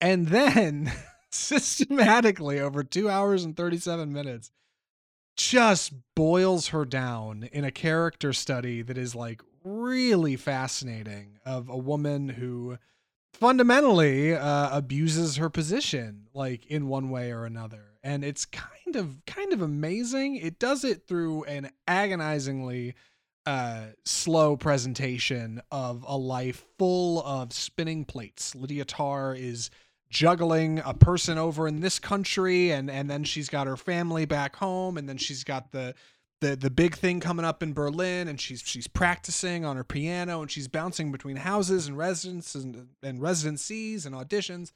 [0.00, 0.92] And then
[1.30, 4.50] systematically over 2 hours and 37 minutes
[5.36, 11.76] just boils her down in a character study that is like really fascinating of a
[11.76, 12.78] woman who
[13.32, 19.24] fundamentally uh, abuses her position like in one way or another and it's kind of
[19.26, 20.36] kind of amazing.
[20.36, 22.94] It does it through an agonizingly
[23.46, 28.54] uh, slow presentation of a life full of spinning plates.
[28.54, 29.70] Lydia Tar is
[30.10, 34.54] juggling a person over in this country and and then she's got her family back
[34.54, 35.94] home and then she's got the
[36.40, 40.42] the the big thing coming up in Berlin, and she's she's practicing on her piano,
[40.42, 44.72] and she's bouncing between houses and residences and, and residencies and auditions,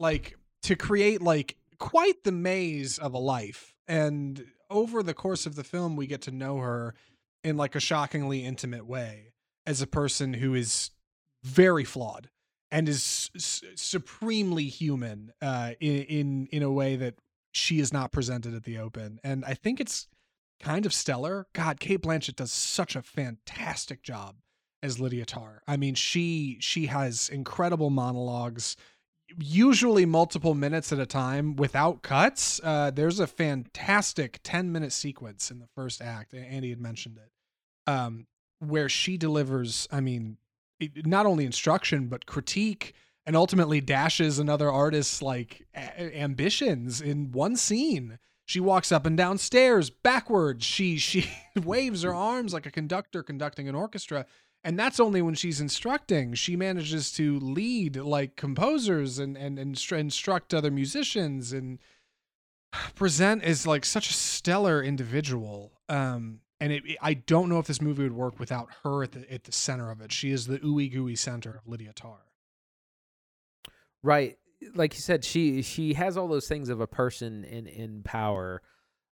[0.00, 3.74] like to create like quite the maze of a life.
[3.88, 6.94] And over the course of the film, we get to know her
[7.42, 9.32] in like a shockingly intimate way
[9.66, 10.92] as a person who is
[11.42, 12.30] very flawed
[12.70, 17.16] and is supremely human uh, in in in a way that
[17.50, 19.18] she is not presented at the open.
[19.24, 20.06] And I think it's
[20.60, 21.48] kind of stellar.
[21.52, 24.36] God, Cate Blanchett does such a fantastic job
[24.84, 25.62] as Lydia Tar.
[25.66, 28.76] I mean, she she has incredible monologues,
[29.38, 32.60] usually multiple minutes at a time without cuts.
[32.62, 36.34] Uh, there's a fantastic 10 minute sequence in the first act.
[36.34, 38.26] Andy had mentioned it, um,
[38.58, 39.88] where she delivers.
[39.90, 40.36] I mean,
[41.04, 47.56] not only instruction but critique and ultimately dashes another artist's like a- ambitions in one
[47.56, 50.64] scene She walks up and down stairs backwards.
[50.64, 51.30] She she
[51.64, 54.26] waves her arms like a conductor conducting an orchestra.
[54.64, 56.34] And that's only when she's instructing.
[56.34, 61.78] She manages to lead like composers and and, and instru- instruct other musicians and
[62.94, 65.72] present as like such a stellar individual.
[65.88, 69.32] Um, and it, I don't know if this movie would work without her at the
[69.32, 70.12] at the center of it.
[70.12, 72.18] She is the ooey gooey center of Lydia Tar.
[74.02, 74.38] Right.
[74.76, 78.62] Like you said, she she has all those things of a person in in power.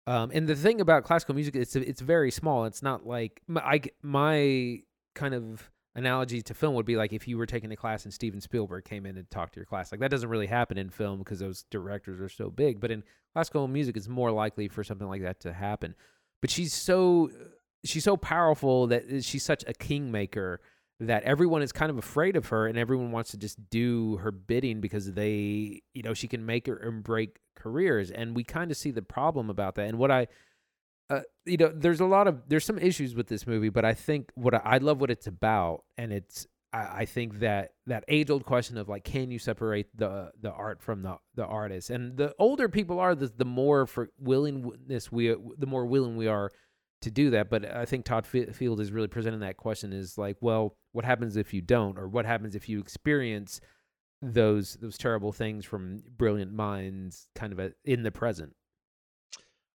[0.08, 2.66] Um, and the thing about classical music, it's it's very small.
[2.66, 4.82] It's not like my, I, my
[5.16, 8.14] kind of analogy to film would be like if you were taking a class and
[8.14, 9.92] Steven Spielberg came in and talked to your class.
[9.92, 12.80] Like that doesn't really happen in film because those directors are so big.
[12.80, 13.04] But in
[13.34, 15.96] classical music, it's more likely for something like that to happen.
[16.42, 17.32] But she's so
[17.86, 20.60] she's so powerful that eh, she's such a kingmaker
[21.00, 24.32] that everyone is kind of afraid of her and everyone wants to just do her
[24.32, 28.78] bidding because they you know she can make or break careers and we kind of
[28.78, 30.26] see the problem about that and what i
[31.10, 33.94] uh, you know there's a lot of there's some issues with this movie but i
[33.94, 38.04] think what I, I love what it's about and it's I, I think that that
[38.08, 41.90] age old question of like can you separate the the art from the the artist
[41.90, 46.28] and the older people are the, the more for willingness we the more willing we
[46.28, 46.52] are
[47.06, 47.50] to do that.
[47.50, 51.38] But I think Todd Field is really presenting that question is like, well, what happens
[51.38, 53.62] if you don't, or what happens if you experience
[54.22, 58.54] those those terrible things from brilliant minds, kind of a, in the present.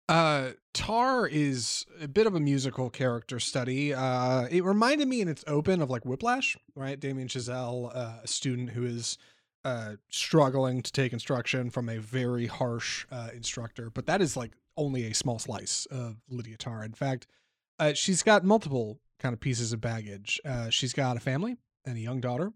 [0.08, 3.92] Uh, Tar is a bit of a musical character study.
[3.92, 6.98] Uh, it reminded me in its open of like Whiplash, right?
[6.98, 9.18] Damien Chazelle, uh, a student who is
[9.64, 14.52] uh, struggling to take instruction from a very harsh uh, instructor, but that is like
[14.76, 16.84] only a small slice of Lydia Tar.
[16.84, 17.26] In fact,
[17.78, 20.40] uh, she's got multiple kind of pieces of baggage.
[20.44, 22.52] Uh, she's got a family and a young daughter,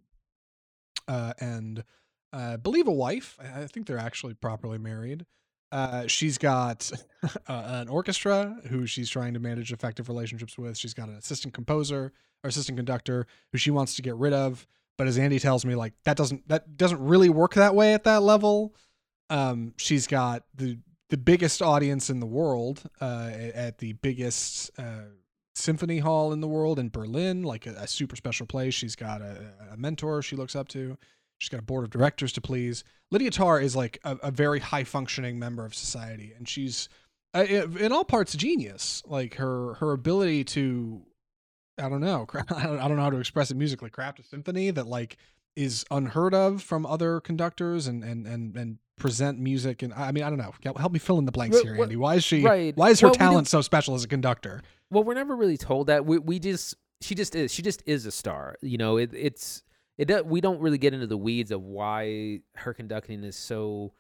[1.06, 1.84] uh, and
[2.32, 3.38] I believe a wife.
[3.42, 5.26] I think they're actually properly married.
[5.72, 6.92] Uh, she's got
[7.48, 10.76] an orchestra who she's trying to manage effective relationships with.
[10.76, 12.12] She's got an assistant composer
[12.44, 14.66] or assistant conductor who she wants to get rid of.
[14.98, 18.04] But as Andy tells me, like that doesn't that doesn't really work that way at
[18.04, 18.76] that level.
[19.30, 25.04] Um, she's got the the biggest audience in the world uh, at the biggest uh,
[25.54, 28.74] symphony hall in the world in Berlin, like a, a super special place.
[28.74, 30.96] She's got a, a, mentor she looks up to.
[31.38, 32.84] She's got a board of directors to please.
[33.10, 36.88] Lydia Tar is like a, a very high functioning member of society, and she's
[37.34, 39.02] uh, in all parts genius.
[39.06, 41.02] Like her her ability to,
[41.78, 43.90] I don't know, I don't, I don't know how to express it musically.
[43.90, 45.16] Craft a symphony that like
[45.56, 50.22] is unheard of from other conductors and and and and present music and I mean
[50.22, 52.76] I don't know help me fill in the blanks here Andy why is she right.
[52.76, 55.88] why is her well, talent so special as a conductor well we're never really told
[55.88, 59.10] that we we just she just is she just is a star you know it,
[59.12, 59.62] it's
[60.10, 63.92] it we don't really get into the weeds of why her conducting is so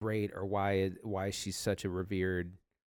[0.00, 2.52] great or why why she's such a revered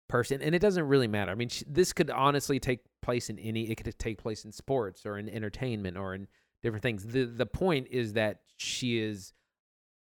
[0.08, 3.38] person and it doesn't really matter i mean she, this could honestly take place in
[3.40, 6.28] any it could take place in sports or in entertainment or in
[6.64, 9.34] different things the the point is that she is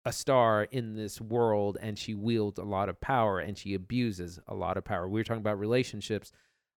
[0.06, 4.40] a star in this world and she wields a lot of power and she abuses
[4.48, 5.08] a lot of power.
[5.08, 6.32] We were talking about relationships.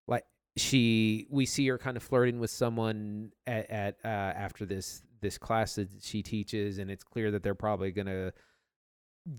[0.08, 0.24] Like
[0.56, 5.38] she we see her kind of flirting with someone at, at uh, after this this
[5.38, 8.32] class that she teaches and it's clear that they're probably going to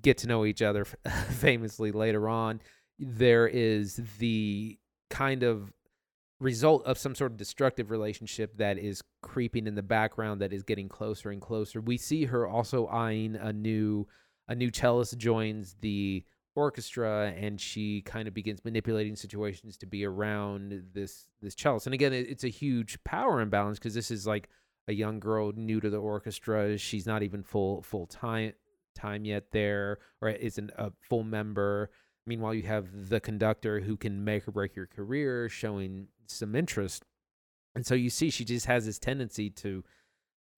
[0.02, 0.86] get to know each other
[1.30, 2.62] famously later on.
[3.00, 4.80] There is the
[5.10, 5.72] kind of
[6.40, 10.64] result of some sort of destructive relationship that is creeping in the background that is
[10.64, 11.80] getting closer and closer.
[11.80, 14.08] We see her also eyeing a new
[14.48, 16.26] a new cellist joins the
[16.56, 21.88] orchestra and she kind of begins manipulating situations to be around this this cellist.
[21.88, 24.50] And again, it, it's a huge power imbalance because this is like
[24.88, 26.78] a young girl new to the orchestra.
[26.78, 28.54] She's not even full full time
[28.96, 31.90] time yet there or isn't a full member.
[32.26, 37.04] Meanwhile, you have the conductor who can make or break your career, showing some interest.
[37.76, 39.84] And so you see, she just has this tendency to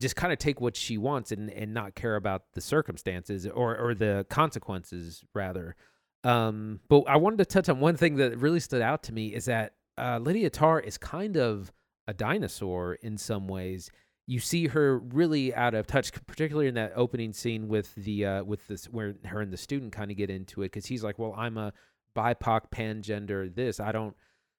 [0.01, 3.77] just kind of take what she wants and, and not care about the circumstances or,
[3.77, 5.75] or the consequences, rather.
[6.23, 9.33] Um, but I wanted to touch on one thing that really stood out to me
[9.33, 11.71] is that uh, Lydia Tar is kind of
[12.07, 13.89] a dinosaur in some ways.
[14.27, 18.43] You see her really out of touch, particularly in that opening scene with the uh,
[18.43, 21.19] with this where her and the student kind of get into it because he's like,
[21.19, 21.73] "Well, I'm a
[22.15, 23.53] BIPOC pangender.
[23.53, 24.15] This I don't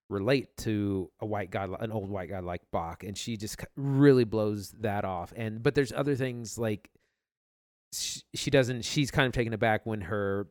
[0.09, 4.25] relate to a white guy, an old white guy like Bach, and she just really
[4.25, 5.33] blows that off.
[5.37, 6.91] And but there's other things like
[7.93, 8.85] she, she doesn't.
[8.85, 10.49] She's kind of taken aback when her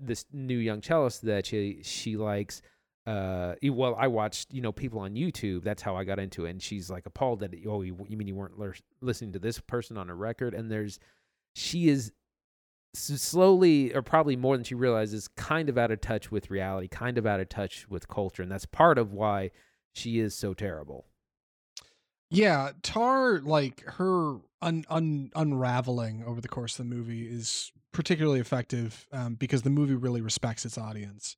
[0.00, 2.62] this new young cellist that she she likes.
[3.06, 5.64] Uh, well, I watched you know people on YouTube.
[5.64, 6.50] That's how I got into it.
[6.50, 8.54] And she's like appalled that oh, you, you mean you weren't
[9.00, 10.54] listening to this person on a record?
[10.54, 10.98] And there's
[11.54, 12.12] she is
[12.94, 17.18] slowly, or probably more than she realizes, kind of out of touch with reality, kind
[17.18, 19.50] of out of touch with culture, and that's part of why
[19.92, 21.06] she is so terrible.
[22.30, 28.38] Yeah, Tar like her un, un unraveling over the course of the movie is particularly
[28.40, 31.36] effective um, because the movie really respects its audience.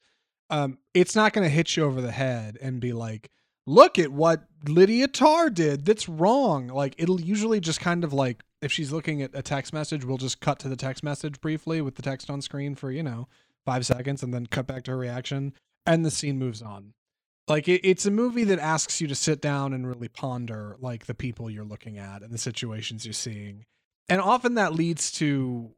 [0.51, 3.31] Um, it's not going to hit you over the head and be like,
[3.67, 5.85] "Look at what Lydia Tar did.
[5.85, 9.73] That's wrong." Like it'll usually just kind of like if she's looking at a text
[9.73, 12.91] message, we'll just cut to the text message briefly with the text on screen for
[12.91, 13.29] you know
[13.65, 15.53] five seconds and then cut back to her reaction,
[15.87, 16.95] and the scene moves on
[17.49, 21.07] like it, it's a movie that asks you to sit down and really ponder like
[21.07, 23.65] the people you're looking at and the situations you're seeing
[24.09, 25.71] and often that leads to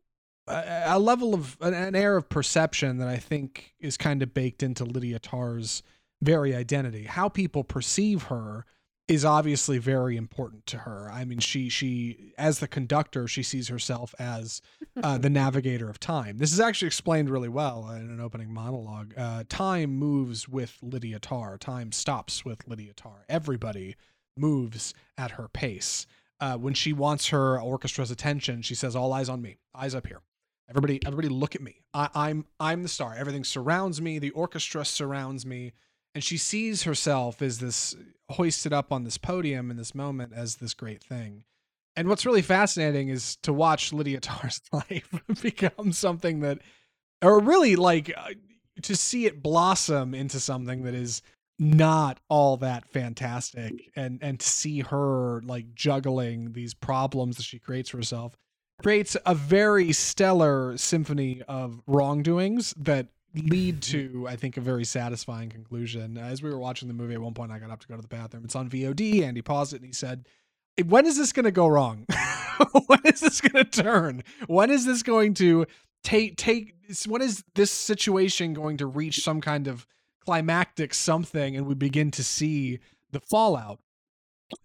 [0.46, 4.34] a, a level of an, an air of perception that i think is kind of
[4.34, 5.82] baked into lydia tar's
[6.22, 8.64] very identity how people perceive her
[9.06, 13.68] is obviously very important to her i mean she she as the conductor she sees
[13.68, 14.60] herself as
[15.02, 16.38] uh, the navigator of time.
[16.38, 19.14] This is actually explained really well in an opening monologue.
[19.16, 21.58] Uh, time moves with Lydia Tar.
[21.58, 23.24] Time stops with Lydia Tar.
[23.28, 23.96] Everybody
[24.36, 26.06] moves at her pace.
[26.40, 29.56] Uh, when she wants her orchestra's attention, she says, "All eyes on me.
[29.74, 30.20] Eyes up here.
[30.68, 31.82] Everybody, everybody, look at me.
[31.92, 33.14] I, I'm, I'm the star.
[33.14, 34.18] Everything surrounds me.
[34.18, 35.72] The orchestra surrounds me."
[36.14, 37.94] And she sees herself as this
[38.30, 41.44] hoisted up on this podium in this moment as this great thing.
[41.96, 45.08] And what's really fascinating is to watch Lydia Tar's life
[45.42, 46.58] become something that,
[47.22, 48.30] or really like uh,
[48.82, 51.22] to see it blossom into something that is
[51.58, 57.60] not all that fantastic and and to see her like juggling these problems that she
[57.60, 58.36] creates for herself
[58.82, 65.48] creates a very stellar symphony of wrongdoings that lead to i think a very satisfying
[65.50, 67.88] conclusion uh, as we were watching the movie at one point i got up to
[67.88, 70.24] go to the bathroom it's on vod andy paused it and he said
[70.82, 72.06] when is this going to go wrong?
[72.86, 74.24] when is this going to turn?
[74.46, 75.66] When is this going to
[76.02, 76.74] take take
[77.06, 79.86] when is this situation going to reach some kind of
[80.24, 82.80] climactic something and we begin to see
[83.12, 83.80] the fallout?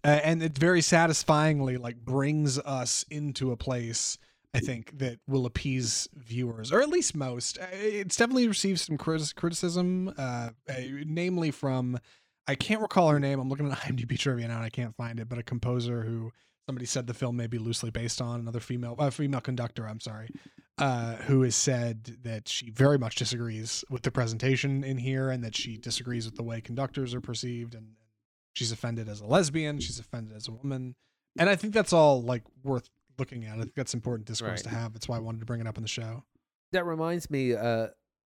[0.04, 4.18] Uh, and it very satisfyingly like brings us into a place
[4.52, 7.58] I think that will appease viewers, or at least most.
[7.58, 10.50] Uh, It's definitely received some criti- criticism, uh,
[11.06, 11.98] namely from
[12.48, 13.38] I can't recall her name.
[13.38, 16.32] I'm looking at IMDb trivia now and I can't find it, but a composer who
[16.66, 19.86] somebody said the film may be loosely based on another female, uh, female conductor.
[19.88, 20.30] I'm sorry,
[20.78, 25.44] uh, who has said that she very much disagrees with the presentation in here and
[25.44, 27.92] that she disagrees with the way conductors are perceived and
[28.52, 30.94] she's offended as a lesbian, she's offended as a woman,
[31.38, 32.88] and I think that's all like worth
[33.18, 33.56] looking at.
[33.56, 34.64] I think that's important discourse Right.
[34.64, 34.92] to have.
[34.92, 36.24] That's why I wanted to bring it up in the show.
[36.72, 37.88] That reminds me, uh,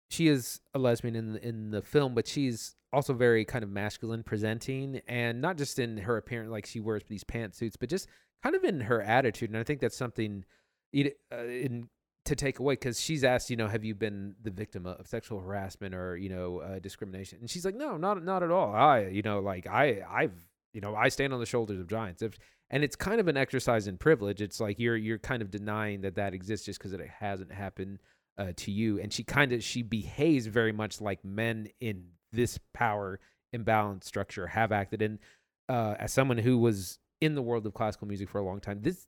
[0.09, 3.69] she is a lesbian in the, in the film, but she's also very kind of
[3.69, 8.07] masculine presenting, and not just in her appearance, like she wears these pantsuits, but just
[8.43, 9.49] kind of in her attitude.
[9.49, 10.43] And I think that's something
[10.91, 11.87] you- uh, in
[12.25, 15.39] to take away because she's asked, you know, have you been the victim of sexual
[15.39, 17.39] harassment or you know uh, discrimination?
[17.41, 18.73] And she's like, no, not not at all.
[18.73, 20.35] I, you know, like I, I've,
[20.73, 22.21] you know, I stand on the shoulders of giants.
[22.21, 22.37] If,
[22.69, 24.41] and it's kind of an exercise in privilege.
[24.41, 27.99] It's like you're you're kind of denying that that exists just because it hasn't happened
[28.37, 28.99] uh, to you.
[28.99, 33.19] And she kind of she behaves very much like men in this power
[33.51, 35.01] imbalance structure have acted.
[35.01, 35.19] And
[35.67, 38.79] uh, as someone who was in the world of classical music for a long time,
[38.81, 39.05] this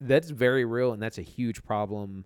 [0.00, 2.24] that's very real and that's a huge problem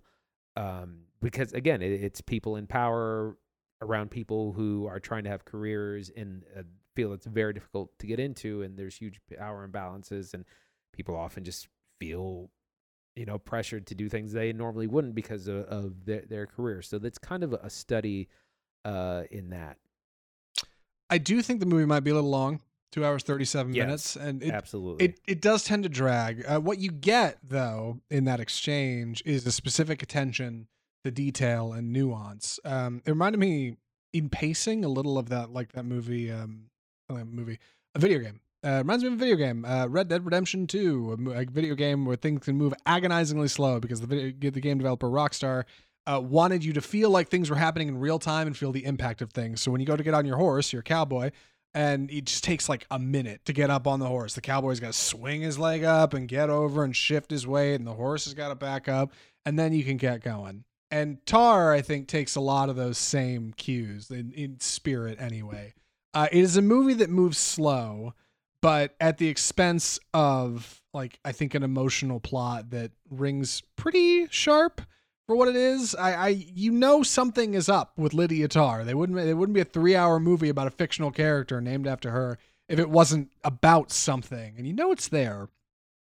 [0.55, 3.37] um, because again, it, it's people in power
[3.81, 6.63] around people who are trying to have careers in a
[6.95, 10.45] field that's very difficult to get into, and there's huge power imbalances, and
[10.93, 11.67] people often just
[11.99, 12.49] feel
[13.15, 16.81] you know pressured to do things they normally wouldn't because of, of their, their career.
[16.81, 18.29] So that's kind of a study
[18.85, 19.77] uh in that.
[21.09, 22.61] I do think the movie might be a little long,
[22.91, 26.43] two hours thirty seven Yes, minutes, and it, absolutely It it does tend to drag.
[26.45, 30.67] Uh, what you get though in that exchange is a specific attention
[31.05, 32.59] to detail and nuance.
[32.65, 33.77] Um, it reminded me
[34.11, 36.63] in pacing a little of that, like that movie, um,
[37.09, 37.59] uh, movie,
[37.95, 38.41] a video game.
[38.61, 41.45] Uh, reminds me of a video game, uh, Red Dead Redemption Two, a, mo- a
[41.45, 45.63] video game where things can move agonizingly slow because the video, the game developer Rockstar
[46.05, 48.83] uh, wanted you to feel like things were happening in real time and feel the
[48.83, 49.61] impact of things.
[49.61, 51.31] So when you go to get on your horse, you're cowboy,
[51.73, 54.33] and it just takes like a minute to get up on the horse.
[54.33, 57.75] The cowboy's got to swing his leg up and get over and shift his weight,
[57.75, 59.13] and the horse has got to back up,
[59.45, 60.63] and then you can get going.
[60.91, 65.73] And Tar, I think, takes a lot of those same cues in, in spirit anyway.
[66.13, 68.15] Uh, it is a movie that moves slow,
[68.61, 74.81] but at the expense of like I think an emotional plot that rings pretty sharp
[75.29, 75.93] for what it is.
[75.93, 78.83] I, I you know something is up with Lydia Tar.
[78.83, 82.09] They wouldn't it wouldn't be a three hour movie about a fictional character named after
[82.09, 84.55] her if it wasn't about something.
[84.57, 85.49] And you know it's there.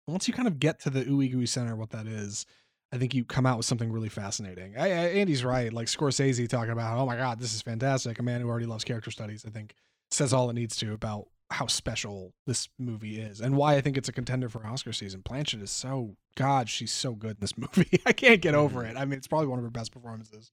[0.08, 2.46] Once you kind of get to the ooey gooey center, what that is,
[2.94, 4.78] I think you come out with something really fascinating.
[4.78, 5.74] I, I, Andy's right.
[5.74, 8.18] Like Scorsese talking about, oh my God, this is fantastic.
[8.18, 9.76] A man who already loves character studies, I think,
[10.10, 13.98] says all it needs to about how special this movie is and why I think
[13.98, 15.22] it's a contender for Oscar season.
[15.22, 18.02] Blanchett is so, God, she's so good in this movie.
[18.06, 18.98] I can't get over Mm-hmm.
[18.98, 19.00] it.
[19.00, 20.52] I mean, it's probably one of her best performances.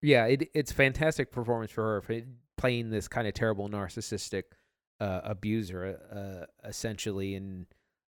[0.00, 2.20] Yeah, it, it's fantastic performance for her for
[2.56, 4.44] playing this kind of terrible narcissistic
[5.00, 7.66] uh, abuser, uh, essentially, and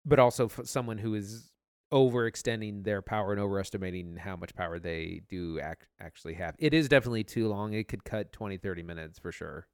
[0.04, 1.50] but also someone who is
[1.92, 6.54] overextending their power and overestimating how much power they do ac- actually have.
[6.58, 7.72] It is definitely too long.
[7.72, 9.66] It could cut 20, 30 minutes for sure.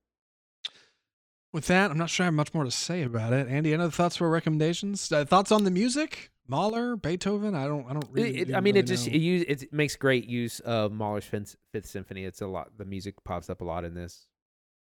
[1.52, 3.46] With that, I'm not sure I have much more to say about it.
[3.48, 5.12] Andy, any other thoughts or recommendations?
[5.12, 6.30] Uh, thoughts on the music?
[6.48, 7.54] Mahler, Beethoven?
[7.54, 7.86] I don't.
[7.88, 8.38] I don't really.
[8.38, 11.24] It- it- I mean, really it just it, use, it makes great use of Mahler's
[11.24, 12.24] Fifth, Fifth Symphony.
[12.24, 12.70] It's a lot.
[12.78, 14.26] The music pops up a lot in this.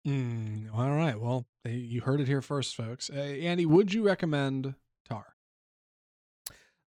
[0.07, 1.19] Mm, all right.
[1.21, 3.11] Well, you heard it here first, folks.
[3.11, 4.75] Uh, Andy, would you recommend
[5.09, 5.27] Tar?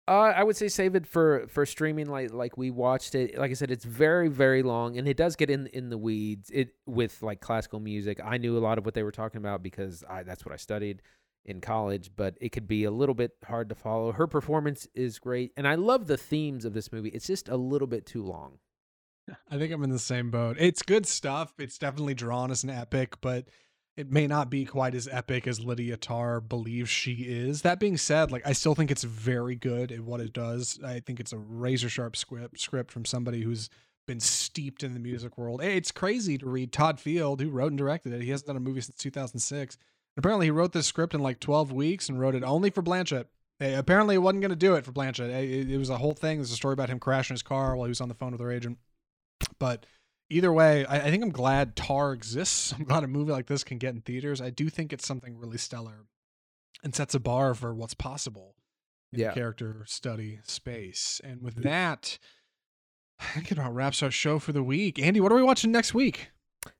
[0.09, 2.07] Uh, I would say save it for for streaming.
[2.07, 3.37] Like like we watched it.
[3.37, 6.49] Like I said, it's very very long, and it does get in in the weeds.
[6.51, 8.19] It with like classical music.
[8.25, 10.57] I knew a lot of what they were talking about because I that's what I
[10.57, 11.03] studied
[11.45, 12.09] in college.
[12.15, 14.11] But it could be a little bit hard to follow.
[14.11, 17.09] Her performance is great, and I love the themes of this movie.
[17.09, 18.57] It's just a little bit too long.
[19.51, 20.57] I think I'm in the same boat.
[20.59, 21.53] It's good stuff.
[21.59, 23.45] It's definitely drawn as an epic, but
[23.99, 27.63] it may not be quite as epic as Lydia Tar believes she is.
[27.63, 30.79] That being said, like I still think it's very good at what it does.
[30.85, 33.69] I think it's a razor sharp script script from somebody who's
[34.07, 35.61] been steeped in the music world.
[35.61, 38.21] It's crazy to read Todd Field, who wrote and directed it.
[38.21, 39.77] He hasn't done a movie since 2006.
[40.15, 43.25] Apparently, he wrote this script in like 12 weeks and wrote it only for Blanchett.
[43.59, 45.29] Hey, apparently, he wasn't going to do it for Blanchett.
[45.29, 46.37] It, it was a whole thing.
[46.37, 48.39] There's a story about him crashing his car while he was on the phone with
[48.39, 48.77] her agent.
[49.59, 49.85] But
[50.29, 52.73] either way, I, I think I'm glad Tar exists.
[52.77, 54.41] I'm glad a movie like this can get in theaters.
[54.41, 56.05] I do think it's something really stellar
[56.83, 58.55] and sets a bar for what's possible
[59.11, 59.29] in Yeah.
[59.29, 61.19] the character study space.
[61.23, 62.17] And with that,
[63.19, 64.97] I think it about wraps our show for the week.
[64.99, 66.29] Andy, what are we watching next week?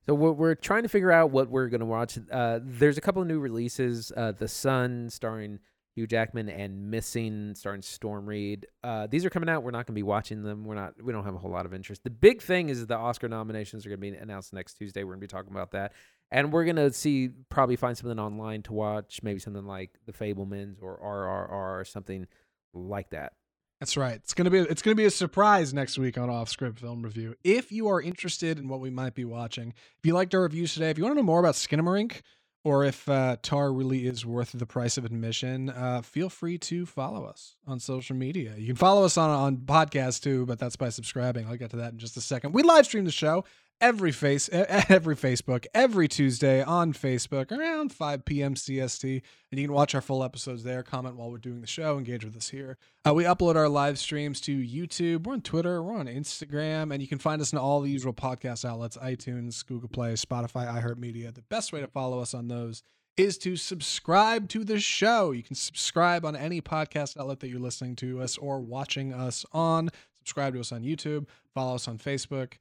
[0.06, 2.18] So we're, we're trying to figure out what we're going to watch.
[2.30, 4.12] Uh, there's a couple of new releases.
[4.16, 5.58] Uh, the Son, starring
[5.94, 8.66] Hugh Jackman, and Missing, starring Storm Reed.
[8.82, 9.62] Uh, these are coming out.
[9.62, 10.64] We're not going to be watching them.
[10.64, 11.02] We're not.
[11.02, 12.04] We don't have a whole lot of interest.
[12.04, 15.02] The big thing is the Oscar nominations are going to be announced next Tuesday.
[15.02, 15.92] We're going to be talking about that,
[16.30, 19.20] and we're going to see probably find something online to watch.
[19.22, 22.26] Maybe something like The Fabelmans or RRR or something
[22.72, 23.32] like that.
[23.80, 24.16] That's right.
[24.16, 27.34] It's gonna be it's gonna be a surprise next week on Off Script Film Review.
[27.42, 30.74] If you are interested in what we might be watching, if you liked our reviews
[30.74, 32.20] today, if you want to know more about Skinamarink,
[32.64, 36.84] or if uh, Tar really is worth the price of admission, uh, feel free to
[36.84, 38.54] follow us on social media.
[38.56, 41.46] You can follow us on on podcast too, but that's by subscribing.
[41.46, 42.52] I'll get to that in just a second.
[42.52, 43.44] We live stream the show
[43.80, 48.54] every face every Facebook every Tuesday on Facebook around 5 p.m.
[48.54, 50.82] CST, and you can watch our full episodes there.
[50.82, 51.98] Comment while we're doing the show.
[51.98, 52.76] Engage with us here.
[53.06, 55.26] Uh, we upload our live streams to YouTube.
[55.26, 55.82] We're on Twitter.
[55.82, 59.66] We're on Instagram, and you can find us in all the usual podcast outlets: iTunes,
[59.66, 61.34] Google Play, Spotify, iHeartMedia.
[61.34, 62.82] The best way to follow us on those
[63.16, 65.32] is to subscribe to the show.
[65.32, 69.44] You can subscribe on any podcast outlet that you're listening to us or watching us
[69.52, 69.90] on.
[70.20, 71.26] Subscribe to us on YouTube.
[71.54, 72.54] Follow us on Facebook.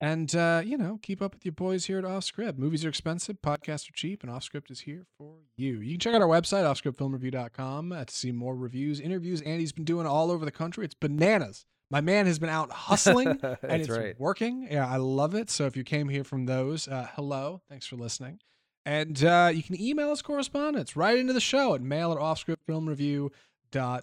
[0.00, 2.58] And, uh, you know, keep up with your boys here at Offscript.
[2.58, 5.80] Movies are expensive, podcasts are cheap, and Offscript is here for you.
[5.80, 9.84] You can check out our website, offscriptfilmreview.com, uh, to see more reviews, interviews Andy's been
[9.84, 10.84] doing all over the country.
[10.84, 11.64] It's bananas.
[11.90, 14.18] My man has been out hustling, and it's right.
[14.18, 14.66] working.
[14.70, 15.48] Yeah, I love it.
[15.48, 17.62] So if you came here from those, uh, hello.
[17.68, 18.40] Thanks for listening.
[18.84, 24.02] And uh, you can email us correspondence right into the show at mail at offscriptfilmreview.com.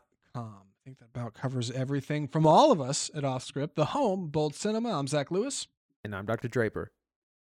[0.81, 4.55] I think that about covers everything from all of us at Offscript, the home, Bold
[4.55, 4.97] Cinema.
[4.97, 5.67] I'm Zach Lewis.
[6.03, 6.47] And I'm Dr.
[6.47, 6.91] Draper.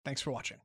[0.04, 0.58] Thanks for watching.